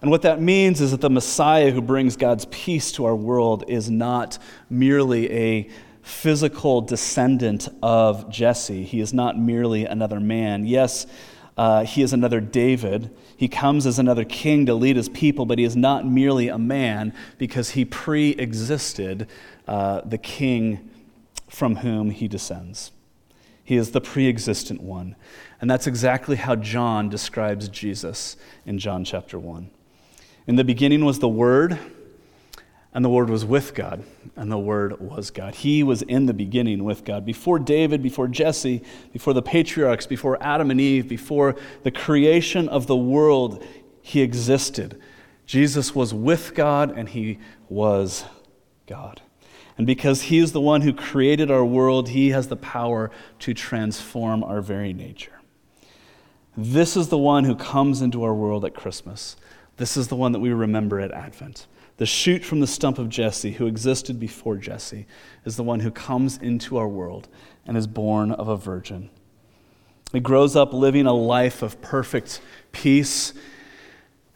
And 0.03 0.11
what 0.11 0.23
that 0.23 0.41
means 0.41 0.81
is 0.81 0.91
that 0.91 0.99
the 0.99 1.09
Messiah 1.09 1.71
who 1.71 1.81
brings 1.81 2.17
God's 2.17 2.43
peace 2.51 2.91
to 2.91 3.05
our 3.05 3.15
world 3.15 3.63
is 3.69 3.89
not 3.89 4.37
merely 4.69 5.31
a 5.31 5.69
physical 6.01 6.81
descendant 6.81 7.69
of 7.81 8.29
Jesse. 8.29 8.83
He 8.83 8.99
is 8.99 9.13
not 9.13 9.39
merely 9.39 9.85
another 9.85 10.19
man. 10.19 10.65
Yes, 10.65 11.07
uh, 11.55 11.85
he 11.85 12.01
is 12.01 12.11
another 12.11 12.41
David. 12.41 13.15
He 13.37 13.47
comes 13.47 13.85
as 13.85 13.97
another 13.97 14.25
king 14.25 14.65
to 14.65 14.73
lead 14.73 14.97
his 14.97 15.07
people, 15.07 15.45
but 15.45 15.57
he 15.57 15.63
is 15.63 15.77
not 15.77 16.05
merely 16.05 16.49
a 16.49 16.57
man 16.57 17.13
because 17.37 17.69
he 17.69 17.85
pre 17.85 18.31
existed 18.31 19.29
uh, 19.69 20.01
the 20.01 20.17
king 20.17 20.89
from 21.47 21.77
whom 21.77 22.09
he 22.09 22.27
descends. 22.27 22.91
He 23.63 23.77
is 23.77 23.91
the 23.91 24.01
pre 24.01 24.27
existent 24.27 24.81
one. 24.81 25.15
And 25.61 25.71
that's 25.71 25.87
exactly 25.87 26.35
how 26.35 26.57
John 26.57 27.07
describes 27.07 27.69
Jesus 27.69 28.35
in 28.65 28.79
John 28.79 29.05
chapter 29.05 29.39
1. 29.39 29.69
In 30.45 30.57
the 30.57 30.63
beginning 30.63 31.05
was 31.05 31.19
the 31.19 31.29
Word, 31.29 31.79
and 32.93 33.03
the 33.03 33.09
Word 33.09 33.29
was 33.29 33.45
with 33.45 33.73
God, 33.73 34.03
and 34.35 34.51
the 34.51 34.57
Word 34.57 34.99
was 34.99 35.31
God. 35.31 35.55
He 35.55 35.83
was 35.83 36.01
in 36.01 36.25
the 36.25 36.33
beginning 36.33 36.83
with 36.83 37.05
God. 37.05 37.25
Before 37.25 37.57
David, 37.57 38.03
before 38.03 38.27
Jesse, 38.27 38.83
before 39.13 39.33
the 39.33 39.41
patriarchs, 39.41 40.05
before 40.05 40.37
Adam 40.43 40.69
and 40.69 40.81
Eve, 40.81 41.07
before 41.07 41.55
the 41.83 41.91
creation 41.91 42.67
of 42.67 42.87
the 42.87 42.95
world, 42.95 43.63
He 44.01 44.21
existed. 44.21 44.99
Jesus 45.45 45.95
was 45.95 46.13
with 46.13 46.53
God, 46.53 46.91
and 46.91 47.07
He 47.07 47.39
was 47.69 48.25
God. 48.85 49.21
And 49.77 49.87
because 49.87 50.23
He 50.23 50.39
is 50.39 50.51
the 50.51 50.61
one 50.61 50.81
who 50.81 50.93
created 50.93 51.49
our 51.49 51.65
world, 51.65 52.09
He 52.09 52.31
has 52.31 52.49
the 52.49 52.57
power 52.57 53.11
to 53.39 53.53
transform 53.53 54.43
our 54.43 54.59
very 54.59 54.91
nature. 54.91 55.39
This 56.55 56.97
is 56.97 57.07
the 57.07 57.17
one 57.17 57.45
who 57.45 57.55
comes 57.55 58.01
into 58.01 58.23
our 58.23 58.33
world 58.33 58.65
at 58.65 58.75
Christmas. 58.75 59.37
This 59.77 59.97
is 59.97 60.07
the 60.07 60.15
one 60.15 60.31
that 60.31 60.39
we 60.39 60.51
remember 60.51 60.99
at 60.99 61.11
Advent. 61.11 61.67
The 61.97 62.05
shoot 62.05 62.43
from 62.43 62.59
the 62.59 62.67
stump 62.67 62.97
of 62.97 63.09
Jesse, 63.09 63.53
who 63.53 63.67
existed 63.67 64.19
before 64.19 64.57
Jesse, 64.57 65.05
is 65.45 65.55
the 65.55 65.63
one 65.63 65.81
who 65.81 65.91
comes 65.91 66.37
into 66.37 66.77
our 66.77 66.87
world 66.87 67.27
and 67.65 67.77
is 67.77 67.87
born 67.87 68.31
of 68.31 68.47
a 68.47 68.57
virgin. 68.57 69.09
He 70.11 70.19
grows 70.19 70.55
up 70.55 70.73
living 70.73 71.05
a 71.05 71.13
life 71.13 71.61
of 71.61 71.81
perfect 71.81 72.41
peace 72.71 73.33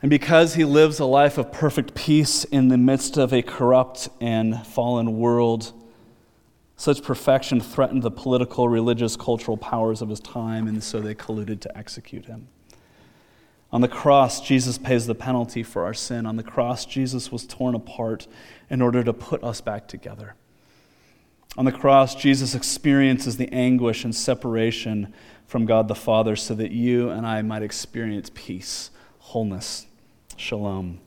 and 0.02 0.10
because 0.12 0.54
he 0.54 0.64
lives 0.64 1.00
a 1.00 1.06
life 1.06 1.38
of 1.38 1.52
perfect 1.52 1.96
peace 1.96 2.44
in 2.44 2.68
the 2.68 2.78
midst 2.78 3.18
of 3.18 3.34
a 3.34 3.42
corrupt 3.42 4.10
and 4.22 4.66
fallen 4.68 5.18
world, 5.18 5.74
such 6.76 7.02
perfection 7.02 7.60
threatened 7.60 8.04
the 8.04 8.12
political, 8.12 8.70
religious, 8.70 9.16
cultural 9.16 9.58
powers 9.58 10.04
of 10.04 10.10
his 10.10 10.20
time, 10.20 10.68
and 10.68 10.84
so 10.84 11.00
they 11.00 11.16
colluded 11.16 11.60
to 11.62 11.76
execute 11.76 12.26
him. 12.26 12.48
On 13.72 13.82
the 13.82 13.88
cross, 13.88 14.40
Jesus 14.40 14.78
pays 14.78 15.08
the 15.08 15.16
penalty 15.16 15.62
for 15.62 15.84
our 15.84 15.94
sin. 15.94 16.26
On 16.26 16.38
the 16.38 16.44
cross, 16.44 16.86
Jesus 16.86 17.32
was 17.32 17.46
torn 17.46 17.76
apart 17.76 18.28
in 18.70 18.82
order 18.82 19.04
to 19.04 19.14
put 19.14 19.44
us 19.44 19.60
back 19.60 19.88
together. 19.88 20.36
On 21.58 21.66
the 21.66 21.72
cross, 21.72 22.16
Jesus 22.16 22.54
experiences 22.54 23.38
the 23.38 23.52
anguish 23.52 24.04
and 24.04 24.16
separation 24.16 25.14
from 25.48 25.66
God 25.66 25.88
the 25.88 25.96
Father 25.96 26.36
so 26.36 26.54
that 26.56 26.72
you 26.72 27.10
and 27.10 27.26
I 27.26 27.42
might 27.42 27.64
experience 27.64 28.30
peace, 28.34 28.92
wholeness, 29.20 29.88
shalom. 30.36 31.00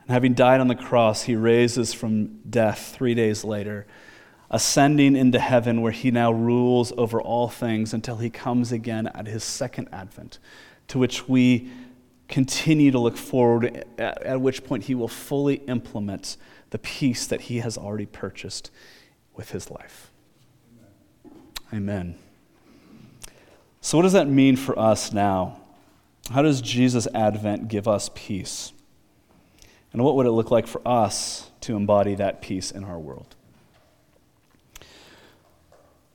And 0.00 0.10
having 0.10 0.34
died 0.34 0.60
on 0.60 0.68
the 0.68 0.74
cross, 0.74 1.22
he 1.22 1.34
raises 1.34 1.92
from 1.92 2.40
death 2.48 2.94
three 2.94 3.14
days 3.14 3.44
later, 3.44 3.86
ascending 4.50 5.16
into 5.16 5.38
heaven 5.38 5.82
where 5.82 5.92
he 5.92 6.10
now 6.10 6.32
rules 6.32 6.92
over 6.96 7.20
all 7.20 7.48
things 7.48 7.92
until 7.92 8.16
he 8.16 8.30
comes 8.30 8.72
again 8.72 9.08
at 9.08 9.26
his 9.26 9.42
second 9.42 9.88
advent, 9.92 10.38
to 10.90 10.98
which 10.98 11.28
we 11.28 11.70
continue 12.26 12.90
to 12.90 12.98
look 12.98 13.16
forward, 13.16 13.84
at, 13.96 14.22
at 14.24 14.40
which 14.40 14.64
point 14.64 14.84
he 14.84 14.94
will 14.94 15.06
fully 15.06 15.54
implement 15.68 16.36
the 16.70 16.78
peace 16.78 17.28
that 17.28 17.42
he 17.42 17.60
has 17.60 17.78
already 17.78 18.06
purchased 18.06 18.72
with 19.36 19.52
his 19.52 19.70
life. 19.70 20.10
Amen. 21.72 22.16
So, 23.80 23.98
what 23.98 24.02
does 24.02 24.14
that 24.14 24.26
mean 24.26 24.56
for 24.56 24.76
us 24.76 25.12
now? 25.12 25.60
How 26.32 26.42
does 26.42 26.60
Jesus' 26.60 27.06
advent 27.14 27.68
give 27.68 27.86
us 27.86 28.10
peace? 28.16 28.72
And 29.92 30.02
what 30.02 30.16
would 30.16 30.26
it 30.26 30.32
look 30.32 30.50
like 30.50 30.66
for 30.66 30.82
us 30.84 31.52
to 31.60 31.76
embody 31.76 32.16
that 32.16 32.42
peace 32.42 32.72
in 32.72 32.82
our 32.82 32.98
world? 32.98 33.36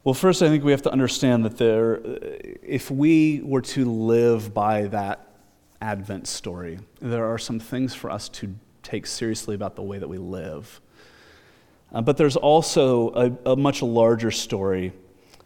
Well, 0.05 0.13
first, 0.13 0.43
I 0.43 0.49
think 0.49 0.63
we 0.63 0.69
have 0.69 0.83
to 0.83 0.91
understand 0.91 1.45
that 1.45 1.57
there, 1.57 1.99
if 2.61 2.91
we 2.91 3.41
were 3.43 3.61
to 3.61 3.85
live 3.85 4.53
by 4.53 4.83
that 4.83 5.27
Advent 5.81 6.27
story, 6.27 6.77
there 7.01 7.25
are 7.25 7.39
some 7.39 7.59
things 7.59 7.95
for 7.95 8.11
us 8.11 8.29
to 8.29 8.53
take 8.83 9.07
seriously 9.07 9.55
about 9.55 9.75
the 9.75 9.81
way 9.81 9.97
that 9.97 10.07
we 10.07 10.19
live. 10.19 10.79
Uh, 11.91 12.03
but 12.03 12.17
there's 12.17 12.35
also 12.35 13.09
a, 13.15 13.53
a, 13.53 13.55
much 13.55 13.81
larger 13.81 14.29
story 14.29 14.93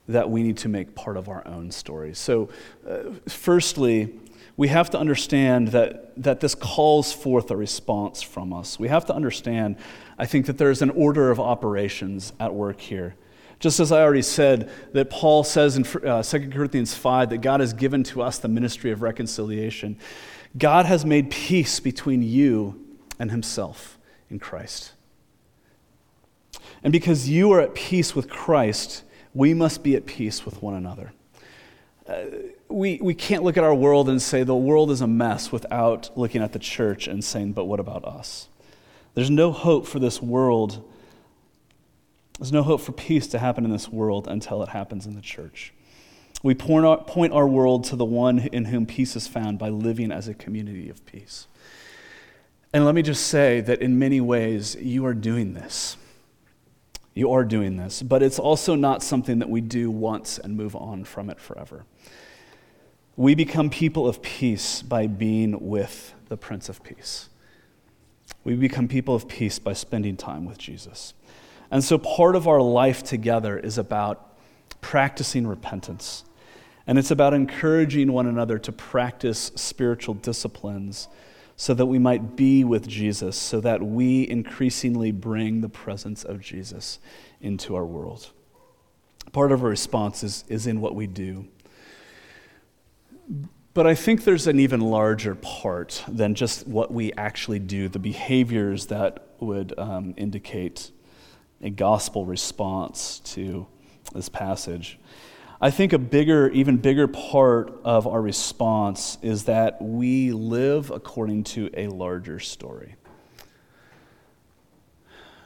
that 0.10 0.30
we 0.30 0.44
need 0.44 0.58
to 0.58 0.68
make 0.68 0.94
part 0.94 1.16
of 1.16 1.30
our 1.30 1.48
own 1.48 1.72
story. 1.72 2.14
So, 2.14 2.50
uh, 2.86 3.12
firstly, 3.30 4.14
we 4.58 4.68
have 4.68 4.90
to 4.90 5.00
understand 5.00 5.70
that, 5.70 6.22
that 6.22 6.42
this 6.42 6.54
calls 6.54 7.14
forth 7.14 7.50
a 7.50 7.56
response 7.56 8.22
from 8.22 8.52
us. 8.52 8.78
We 8.78 8.90
have 8.90 9.06
to 9.06 9.16
understand, 9.16 9.78
I 10.18 10.26
think, 10.26 10.48
that 10.48 10.58
there's 10.58 10.82
an 10.82 10.90
order 10.90 11.32
of 11.32 11.40
operations 11.40 12.34
at 12.42 12.54
work 12.54 12.82
here. 12.82 13.16
Just 13.60 13.80
as 13.80 13.92
I 13.92 14.02
already 14.02 14.22
said, 14.22 14.72
that 14.94 15.10
Paul 15.10 15.44
says 15.44 15.76
in 15.76 15.86
uh, 16.08 16.24
2 16.24 16.50
Corinthians 16.50 16.94
5 16.94 17.30
that 17.30 17.40
God 17.40 17.60
has 17.60 17.74
given 17.74 18.04
to 18.06 18.22
us 18.22 18.38
the 18.38 18.48
ministry 18.48 18.92
of 18.92 19.02
reconciliation. 19.02 19.98
God 20.58 20.86
has 20.86 21.06
made 21.06 21.30
peace 21.30 21.80
between 21.80 22.24
you 22.24 22.86
and 23.20 23.32
himself 23.32 23.98
in 24.30 24.40
Christ. 24.40 24.94
And 26.84 26.94
because 26.94 27.30
you 27.30 27.52
are 27.52 27.60
at 27.60 27.76
peace 27.76 28.16
with 28.16 28.30
Christ, 28.30 29.04
we 29.34 29.54
must 29.54 29.84
be 29.84 29.96
at 29.96 30.06
peace 30.06 30.46
with 30.46 30.62
one 30.62 30.76
another. 30.76 31.12
Uh, 32.08 32.24
we, 32.70 33.00
we 33.02 33.14
can't 33.14 33.44
look 33.44 33.58
at 33.58 33.64
our 33.64 33.76
world 33.76 34.10
and 34.10 34.22
say 34.22 34.44
the 34.44 34.56
world 34.56 34.90
is 34.90 35.02
a 35.02 35.08
mess 35.08 35.52
without 35.52 36.18
looking 36.18 36.42
at 36.42 36.54
the 36.54 36.60
church 36.60 37.08
and 37.08 37.24
saying, 37.24 37.52
but 37.52 37.66
what 37.66 37.80
about 37.80 38.06
us? 38.06 38.48
There's 39.14 39.30
no 39.30 39.52
hope 39.52 39.86
for 39.86 40.00
this 40.00 40.22
world. 40.22 40.84
There's 42.40 42.54
no 42.54 42.64
hope 42.64 42.80
for 42.80 42.94
peace 42.94 43.28
to 43.28 43.40
happen 43.40 43.66
in 43.66 43.72
this 43.72 43.90
world 43.90 44.28
until 44.28 44.64
it 44.64 44.70
happens 44.70 45.06
in 45.06 45.14
the 45.14 45.22
church. 45.22 45.74
We 46.42 46.56
point 46.56 46.86
our, 47.34 47.48
world 47.48 47.84
to 47.86 47.98
the 47.98 48.06
one 48.06 48.40
in 48.40 48.66
whom 48.66 48.86
peace 48.86 49.18
is 49.18 49.28
found 49.28 49.60
by 49.60 49.68
living 49.68 50.10
as 50.10 50.30
a 50.30 50.34
community 50.34 50.90
of 50.90 51.06
peace. 51.06 51.48
And 52.72 52.86
let 52.86 52.96
me 52.96 53.02
just 53.02 53.28
say 53.28 53.60
that 53.62 53.82
in 53.82 54.00
many 54.00 54.22
ways, 54.22 54.76
you 54.76 55.06
are 55.06 55.14
doing 55.14 55.54
this. 55.54 55.98
You 57.14 57.34
are 57.34 57.44
doing 57.44 57.76
this, 57.76 58.02
but 58.02 58.24
it's 58.24 58.40
also 58.40 58.76
not 58.76 59.04
something 59.04 59.40
that 59.40 59.50
we 59.50 59.60
do 59.60 59.92
once 59.92 60.40
and 60.40 60.56
move 60.56 60.78
on 60.78 61.04
from 61.04 61.30
it 61.30 61.42
forever. 61.42 61.84
We 63.18 63.36
become 63.36 63.70
people 63.70 64.08
of 64.08 64.22
peace 64.22 64.82
by 64.82 65.08
being 65.08 65.68
with 65.68 66.14
the 66.30 66.38
Prince 66.38 66.70
of 66.70 66.82
Peace. 66.84 67.28
We 68.46 68.56
become 68.56 68.88
people 68.88 69.14
of 69.14 69.28
peace 69.28 69.60
by 69.60 69.74
spending 69.74 70.16
time 70.16 70.46
with 70.46 70.58
Jesus. 70.58 71.14
And 71.72 71.84
so 71.84 71.98
part 71.98 72.36
of 72.36 72.48
our 72.48 72.62
life 72.62 73.04
together 73.04 73.58
is 73.58 73.78
about 73.78 74.38
practicing 74.82 75.46
repentance. 75.46 76.24
And 76.88 76.98
it's 76.98 77.12
about 77.12 77.34
encouraging 77.34 78.12
one 78.12 78.26
another 78.26 78.58
to 78.60 78.72
practice 78.72 79.52
spiritual 79.56 80.16
disciplines 80.16 81.08
so 81.56 81.74
that 81.74 81.86
we 81.86 82.00
might 82.00 82.36
be 82.36 82.64
with 82.64 82.88
Jesus, 82.88 83.38
so 83.38 83.60
that 83.60 83.84
we 83.84 84.28
increasingly 84.28 85.12
bring 85.12 85.62
the 85.62 85.70
presence 85.70 86.24
of 86.24 86.40
Jesus 86.40 87.00
into 87.42 87.76
our 87.76 87.86
world. 87.86 88.32
Part 89.34 89.52
of 89.52 89.62
our 89.62 89.70
response 89.70 90.24
is, 90.24 90.46
is 90.48 90.66
in 90.66 90.82
what 90.82 90.96
we 90.96 91.06
do. 91.06 91.48
But 93.74 93.86
I 93.86 93.94
think 93.94 94.24
there's 94.24 94.48
an 94.48 94.60
even 94.60 94.82
larger 94.82 95.36
part 95.36 96.04
than 96.08 96.34
just 96.34 96.66
what 96.66 96.92
we 96.92 97.14
actually 97.14 97.60
do, 97.60 97.88
the 97.88 98.00
behaviors 98.00 98.88
that 98.88 99.28
would 99.40 99.78
um, 99.78 100.16
indicate 100.18 100.92
a 101.62 101.70
gospel 101.70 102.26
response 102.26 103.20
to 103.20 103.68
this 104.14 104.30
passage. 104.30 105.00
I 105.62 105.72
think 105.72 105.92
a 105.92 105.98
bigger, 106.00 106.50
even 106.52 106.78
bigger 106.78 107.08
part 107.08 107.82
of 107.84 108.08
our 108.08 108.22
response 108.22 109.18
is 109.22 109.44
that 109.46 109.82
we 109.82 110.32
live 110.32 110.90
according 110.90 111.44
to 111.46 111.70
a 111.74 111.88
larger 111.88 112.40
story. 112.40 112.96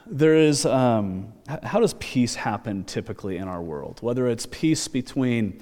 There 0.06 0.36
is, 0.36 0.66
um, 0.66 1.32
how 1.62 1.80
does 1.80 1.94
peace 1.94 2.36
happen 2.36 2.84
typically 2.84 3.38
in 3.38 3.48
our 3.48 3.62
world? 3.62 3.98
Whether 4.02 4.28
it's 4.28 4.46
peace 4.46 4.86
between 4.86 5.60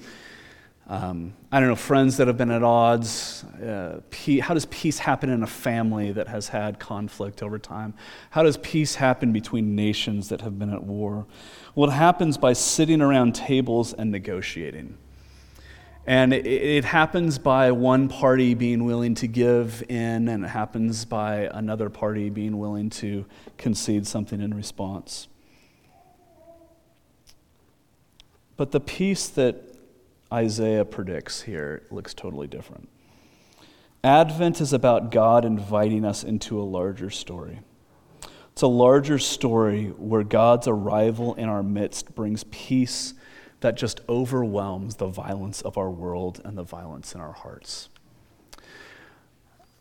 um, 0.87 1.33
I 1.49 1.59
don't 1.59 1.69
know, 1.69 1.75
friends 1.75 2.17
that 2.17 2.27
have 2.27 2.37
been 2.37 2.51
at 2.51 2.61
odds. 2.61 3.45
Uh, 3.63 4.01
how 4.41 4.53
does 4.53 4.65
peace 4.65 4.99
happen 4.99 5.29
in 5.29 5.41
a 5.41 5.47
family 5.47 6.11
that 6.11 6.27
has 6.27 6.49
had 6.49 6.77
conflict 6.77 7.41
over 7.41 7.57
time? 7.57 7.93
How 8.31 8.43
does 8.43 8.57
peace 8.57 8.95
happen 8.95 9.31
between 9.31 9.75
nations 9.75 10.27
that 10.29 10.41
have 10.41 10.59
been 10.59 10.73
at 10.73 10.83
war? 10.83 11.25
Well, 11.73 11.89
it 11.89 11.93
happens 11.93 12.37
by 12.37 12.53
sitting 12.53 13.01
around 13.01 13.33
tables 13.33 13.93
and 13.93 14.11
negotiating. 14.11 14.97
And 16.05 16.33
it, 16.33 16.45
it 16.45 16.83
happens 16.83 17.37
by 17.39 17.71
one 17.71 18.09
party 18.09 18.53
being 18.53 18.83
willing 18.83 19.15
to 19.15 19.27
give 19.27 19.83
in, 19.87 20.27
and 20.27 20.43
it 20.43 20.49
happens 20.49 21.05
by 21.05 21.49
another 21.53 21.89
party 21.89 22.29
being 22.29 22.57
willing 22.57 22.89
to 22.89 23.25
concede 23.57 24.05
something 24.05 24.41
in 24.41 24.53
response. 24.53 25.29
But 28.57 28.71
the 28.71 28.81
peace 28.81 29.29
that 29.29 29.72
Isaiah 30.33 30.83
predicts 30.83 31.43
here 31.43 31.83
looks 31.91 32.15
totally 32.15 32.47
different. 32.47 32.89
Advent 34.03 34.59
is 34.59 34.73
about 34.73 35.11
God 35.11 35.45
inviting 35.45 36.03
us 36.03 36.23
into 36.23 36.59
a 36.59 36.63
larger 36.63 37.11
story. 37.11 37.59
It's 38.51 38.63
a 38.63 38.67
larger 38.67 39.19
story 39.19 39.89
where 39.89 40.23
God's 40.23 40.67
arrival 40.67 41.35
in 41.35 41.49
our 41.49 41.61
midst 41.61 42.15
brings 42.15 42.43
peace 42.45 43.13
that 43.59 43.77
just 43.77 44.01
overwhelms 44.09 44.95
the 44.95 45.07
violence 45.07 45.61
of 45.61 45.77
our 45.77 45.89
world 45.89 46.41
and 46.43 46.57
the 46.57 46.63
violence 46.63 47.13
in 47.15 47.21
our 47.21 47.31
hearts. 47.31 47.89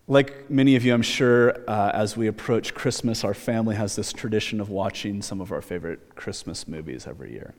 Like 0.07 0.50
many 0.50 0.76
of 0.76 0.84
you, 0.84 0.92
I'm 0.92 1.03
sure, 1.03 1.57
uh, 1.68 1.90
as 1.94 2.16
we 2.16 2.26
approach 2.26 2.74
Christmas, 2.74 3.24
our 3.24 3.34
family 3.34 3.74
has 3.76 3.96
this 3.96 4.12
tradition 4.12 4.61
of 4.61 4.68
watching 4.68 5.22
some 5.22 5.40
of 5.40 5.50
our 5.50 5.62
favorite 5.62 6.14
Christmas 6.14 6.68
movies 6.68 7.07
every 7.07 7.32
year. 7.32 7.55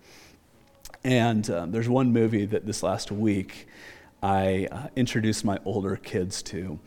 And 1.04 1.50
um, 1.50 1.72
there's 1.72 1.90
one 1.90 2.14
movie 2.14 2.46
that 2.46 2.66
this 2.66 2.82
last 2.82 3.12
week 3.12 3.68
I 4.22 4.70
uh, 4.72 4.88
introduced 4.96 5.44
my 5.44 5.60
older 5.66 5.98
kids 5.98 6.42
to. 6.44 6.80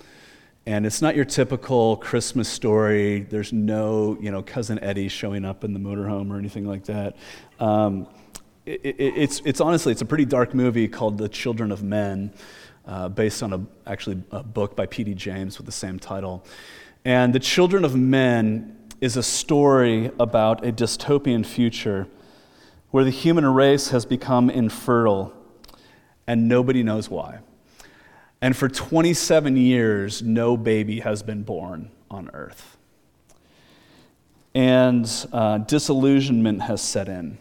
And 0.64 0.86
it's 0.86 1.02
not 1.02 1.14
your 1.14 1.26
typical 1.26 1.96
Christmas 1.98 2.48
story. 2.48 3.20
There's 3.20 3.52
no, 3.52 4.16
you 4.20 4.30
know, 4.30 4.42
cousin 4.42 4.78
Eddie 4.80 5.08
showing 5.08 5.44
up 5.44 5.62
in 5.62 5.74
the 5.74 5.78
motorhome 5.78 6.30
or 6.30 6.38
anything 6.38 6.66
like 6.66 6.84
that. 6.84 7.16
Um, 7.60 8.08
it, 8.64 8.80
it, 8.82 8.96
it's, 8.98 9.40
it's 9.44 9.60
honestly, 9.60 9.92
it's 9.92 10.02
a 10.02 10.06
pretty 10.06 10.24
dark 10.24 10.54
movie 10.54 10.88
called 10.88 11.18
The 11.18 11.28
Children 11.28 11.70
of 11.70 11.82
Men 11.82 12.32
uh, 12.86 13.10
based 13.10 13.42
on 13.42 13.52
a, 13.52 13.64
actually 13.86 14.22
a 14.32 14.42
book 14.42 14.74
by 14.74 14.86
P.D. 14.86 15.14
James 15.14 15.58
with 15.58 15.66
the 15.66 15.72
same 15.72 15.98
title. 15.98 16.44
And 17.04 17.34
The 17.34 17.38
Children 17.38 17.84
of 17.84 17.94
Men 17.94 18.76
is 19.00 19.16
a 19.16 19.22
story 19.22 20.10
about 20.18 20.66
a 20.66 20.72
dystopian 20.72 21.44
future 21.44 22.08
where 22.90 23.04
the 23.04 23.10
human 23.10 23.44
race 23.46 23.90
has 23.90 24.04
become 24.06 24.50
infertile 24.50 25.32
and 26.26 26.48
nobody 26.48 26.82
knows 26.82 27.08
why. 27.08 27.38
And 28.40 28.56
for 28.56 28.68
27 28.68 29.56
years, 29.56 30.22
no 30.22 30.56
baby 30.56 31.00
has 31.00 31.22
been 31.22 31.42
born 31.42 31.90
on 32.10 32.30
earth. 32.32 32.76
And 34.54 35.08
uh, 35.32 35.58
disillusionment 35.58 36.62
has 36.62 36.80
set 36.80 37.08
in. 37.08 37.38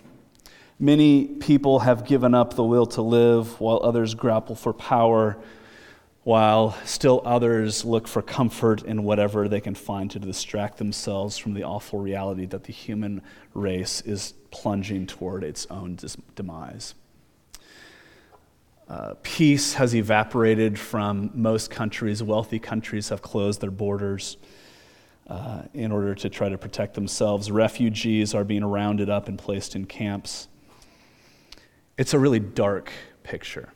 Many 0.79 1.25
people 1.25 1.79
have 1.79 2.05
given 2.05 2.33
up 2.33 2.55
the 2.55 2.63
will 2.63 2.85
to 2.87 3.01
live, 3.01 3.59
while 3.61 3.79
others 3.81 4.13
grapple 4.13 4.55
for 4.55 4.73
power, 4.73 5.37
while 6.23 6.75
still 6.83 7.21
others 7.23 7.85
look 7.85 8.07
for 8.07 8.21
comfort 8.21 8.81
in 8.83 9.03
whatever 9.03 9.47
they 9.47 9.61
can 9.61 9.75
find 9.75 10.11
to 10.11 10.19
distract 10.19 10.77
themselves 10.77 11.37
from 11.37 11.53
the 11.53 11.63
awful 11.63 11.99
reality 11.99 12.45
that 12.47 12.63
the 12.65 12.73
human 12.73 13.21
race 13.53 14.01
is 14.01 14.33
plunging 14.55 15.05
toward 15.05 15.43
its 15.43 15.67
own 15.69 15.97
demise. 16.35 16.95
Uh, 18.87 19.15
peace 19.21 19.73
has 19.73 19.93
evaporated 19.93 20.79
from 20.79 21.29
most 21.33 21.69
countries. 21.69 22.23
Wealthy 22.23 22.57
countries 22.57 23.09
have 23.09 23.21
closed 23.21 23.59
their 23.59 23.69
borders 23.69 24.37
uh, 25.27 25.63
in 25.73 25.91
order 25.91 26.15
to 26.15 26.29
try 26.29 26.47
to 26.47 26.57
protect 26.57 26.93
themselves. 26.93 27.51
Refugees 27.51 28.33
are 28.33 28.45
being 28.45 28.63
rounded 28.63 29.09
up 29.09 29.27
and 29.27 29.37
placed 29.37 29.75
in 29.75 29.85
camps. 29.85 30.47
It's 31.97 32.13
a 32.13 32.19
really 32.19 32.39
dark 32.39 32.93
picture. 33.23 33.73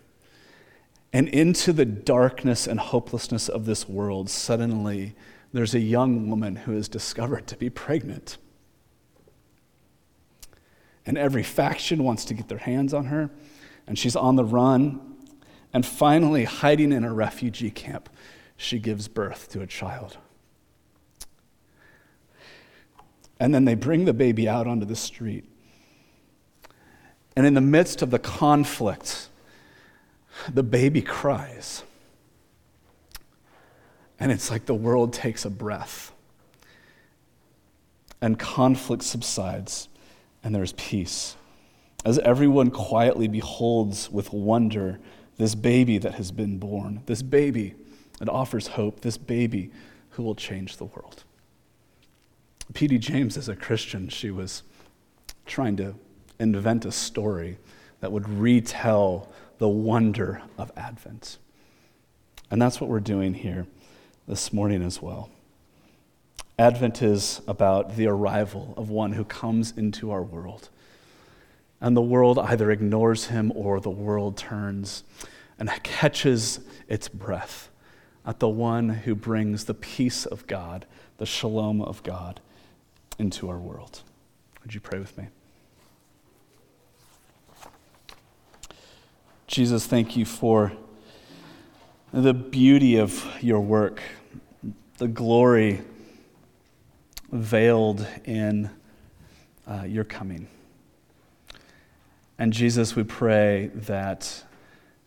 And 1.12 1.28
into 1.28 1.74
the 1.74 1.86
darkness 1.86 2.68
and 2.68 2.80
hopelessness 2.80 3.50
of 3.50 3.66
this 3.66 3.90
world, 3.90 4.30
suddenly 4.30 5.14
there's 5.52 5.76
a 5.76 5.80
young 5.80 6.30
woman 6.30 6.56
who 6.56 6.72
is 6.72 6.88
discovered 6.88 7.48
to 7.48 7.58
be 7.58 7.70
pregnant. 7.70 8.38
And 11.10 11.18
every 11.18 11.42
faction 11.42 12.04
wants 12.04 12.24
to 12.26 12.36
get 12.36 12.50
their 12.50 12.60
hands 12.60 12.94
on 12.94 13.06
her, 13.06 13.32
and 13.88 13.98
she's 13.98 14.16
on 14.16 14.36
the 14.36 14.46
run. 14.46 15.16
And 15.74 15.84
finally, 15.84 16.44
hiding 16.44 16.92
in 16.92 17.04
a 17.04 17.12
refugee 17.12 17.72
camp, 17.72 18.10
she 18.58 18.78
gives 18.78 19.08
birth 19.08 19.50
to 19.54 19.62
a 19.62 19.66
child. 19.66 20.18
And 23.40 23.56
then 23.56 23.66
they 23.66 23.74
bring 23.74 24.06
the 24.06 24.14
baby 24.14 24.48
out 24.48 24.68
onto 24.68 24.86
the 24.86 24.96
street. 24.96 25.46
And 27.36 27.44
in 27.44 27.56
the 27.56 27.62
midst 27.62 28.04
of 28.04 28.12
the 28.12 28.20
conflict, 28.20 29.30
the 30.48 30.62
baby 30.62 31.02
cries. 31.02 31.82
And 34.20 34.32
it's 34.32 34.52
like 34.52 34.68
the 34.68 34.76
world 34.76 35.12
takes 35.12 35.44
a 35.44 35.50
breath. 35.50 36.12
And 38.22 38.38
conflict 38.38 39.02
subsides, 39.02 39.90
and 40.44 40.54
there's 40.54 40.74
peace. 40.74 41.36
As 42.06 42.18
everyone 42.20 42.72
quietly 42.72 43.28
beholds 43.28 44.10
with 44.10 44.32
wonder 44.32 45.00
this 45.38 45.56
baby 45.56 45.98
that 45.98 46.16
has 46.16 46.32
been 46.32 46.58
born, 46.58 47.02
this 47.06 47.22
baby 47.22 47.76
that 48.20 48.30
offers 48.30 48.68
hope, 48.68 49.02
this 49.02 49.18
baby 49.18 49.72
who 50.12 50.24
will 50.24 50.36
change 50.36 50.78
the 50.78 50.86
world. 50.86 51.24
P.D. 52.74 53.00
James, 53.00 53.38
as 53.38 53.50
a 53.50 53.56
Christian, 53.56 54.10
she 54.10 54.32
was 54.32 54.64
trying 55.46 55.76
to 55.78 55.96
invent 56.40 56.86
a 56.86 56.92
story 56.92 57.58
that 58.00 58.12
would 58.12 58.30
retell 58.30 59.32
the 59.58 59.68
wonder 59.68 60.42
of 60.58 60.72
Advent. 60.78 61.38
And 62.52 62.62
that's 62.62 62.80
what 62.80 62.90
we're 62.90 63.00
doing 63.00 63.34
here 63.34 63.66
this 64.28 64.54
morning 64.54 64.84
as 64.84 65.02
well. 65.02 65.30
Advent 66.60 67.02
is 67.02 67.40
about 67.48 67.96
the 67.96 68.06
arrival 68.06 68.74
of 68.76 68.90
one 68.90 69.14
who 69.14 69.24
comes 69.24 69.72
into 69.78 70.12
our 70.12 70.22
world. 70.22 70.68
And 71.80 71.96
the 71.96 72.02
world 72.02 72.38
either 72.38 72.70
ignores 72.70 73.28
him 73.28 73.54
or 73.56 73.80
the 73.80 73.90
world 73.90 74.36
turns 74.36 75.06
and 75.58 75.70
catches 75.84 76.60
its 76.90 77.08
breath 77.08 77.70
at 78.26 78.40
the 78.40 78.50
one 78.50 78.90
who 78.90 79.16
brings 79.16 79.64
the 79.64 79.74
peace 79.74 80.26
of 80.26 80.46
God, 80.48 80.86
the 81.18 81.26
shalom 81.26 81.82
of 81.82 82.04
God, 82.04 82.42
into 83.18 83.50
our 83.50 83.58
world. 83.58 84.02
Would 84.62 84.74
you 84.74 84.82
pray 84.82 85.00
with 85.00 85.18
me? 85.18 85.28
Jesus, 89.48 89.86
thank 89.86 90.18
you 90.18 90.26
for 90.26 90.74
the 92.12 92.34
beauty 92.34 92.98
of 92.98 93.26
your 93.40 93.62
work, 93.62 94.02
the 94.98 95.08
glory 95.08 95.84
veiled 97.32 98.06
in 98.26 98.70
uh, 99.68 99.84
your 99.84 100.04
coming. 100.04 100.48
And 102.38 102.54
Jesus, 102.54 102.96
we 102.96 103.04
pray 103.04 103.72
that 103.74 104.44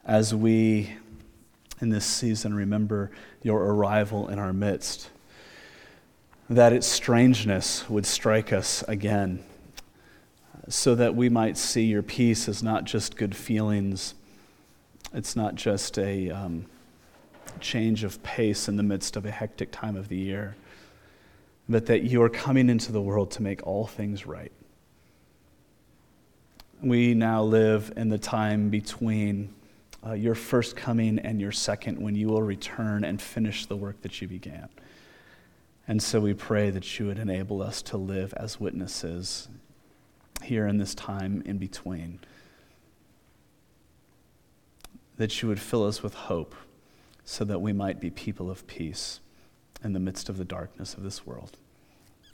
as 0.04 0.34
we 0.34 0.94
in 1.80 1.88
this 1.88 2.04
season 2.04 2.54
remember 2.54 3.10
your 3.42 3.60
arrival 3.64 4.28
in 4.28 4.38
our 4.38 4.52
midst, 4.52 5.10
that 6.48 6.72
its 6.72 6.86
strangeness 6.86 7.88
would 7.88 8.06
strike 8.06 8.52
us 8.52 8.84
again, 8.86 9.42
so 10.68 10.94
that 10.94 11.16
we 11.16 11.28
might 11.28 11.56
see 11.56 11.84
your 11.84 12.02
peace 12.02 12.48
as 12.48 12.62
not 12.62 12.84
just 12.84 13.16
good 13.16 13.34
feelings 13.34 14.14
it's 15.14 15.36
not 15.36 15.54
just 15.54 15.98
a 15.98 16.30
um, 16.30 16.64
change 17.60 18.02
of 18.02 18.22
pace 18.22 18.68
in 18.68 18.76
the 18.76 18.82
midst 18.82 19.16
of 19.16 19.26
a 19.26 19.30
hectic 19.30 19.70
time 19.70 19.94
of 19.94 20.08
the 20.08 20.16
year, 20.16 20.56
but 21.68 21.86
that 21.86 22.02
you 22.02 22.22
are 22.22 22.28
coming 22.28 22.68
into 22.68 22.92
the 22.92 23.00
world 23.00 23.30
to 23.32 23.42
make 23.42 23.66
all 23.66 23.86
things 23.86 24.26
right. 24.26 24.52
We 26.82 27.14
now 27.14 27.42
live 27.42 27.92
in 27.96 28.08
the 28.08 28.18
time 28.18 28.68
between 28.68 29.54
uh, 30.04 30.14
your 30.14 30.34
first 30.34 30.76
coming 30.76 31.18
and 31.20 31.40
your 31.40 31.52
second 31.52 31.98
when 31.98 32.16
you 32.16 32.28
will 32.28 32.42
return 32.42 33.04
and 33.04 33.22
finish 33.22 33.66
the 33.66 33.76
work 33.76 34.02
that 34.02 34.20
you 34.20 34.26
began. 34.26 34.68
And 35.86 36.02
so 36.02 36.20
we 36.20 36.34
pray 36.34 36.70
that 36.70 36.98
you 36.98 37.06
would 37.06 37.18
enable 37.18 37.62
us 37.62 37.82
to 37.82 37.96
live 37.96 38.34
as 38.36 38.58
witnesses 38.58 39.48
here 40.42 40.66
in 40.66 40.78
this 40.78 40.94
time 40.94 41.42
in 41.46 41.58
between 41.58 42.18
that 45.16 45.42
you 45.42 45.48
would 45.48 45.60
fill 45.60 45.84
us 45.84 46.02
with 46.02 46.14
hope 46.14 46.54
so 47.24 47.44
that 47.44 47.60
we 47.60 47.72
might 47.72 48.00
be 48.00 48.10
people 48.10 48.50
of 48.50 48.66
peace 48.66 49.20
in 49.84 49.92
the 49.92 50.00
midst 50.00 50.28
of 50.28 50.38
the 50.38 50.44
darkness 50.44 50.94
of 50.94 51.02
this 51.02 51.26
world. 51.26 51.56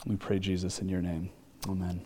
We 0.06 0.16
pray, 0.16 0.38
Jesus, 0.38 0.80
in 0.80 0.88
your 0.88 1.02
name. 1.02 1.30
Amen. 1.68 2.02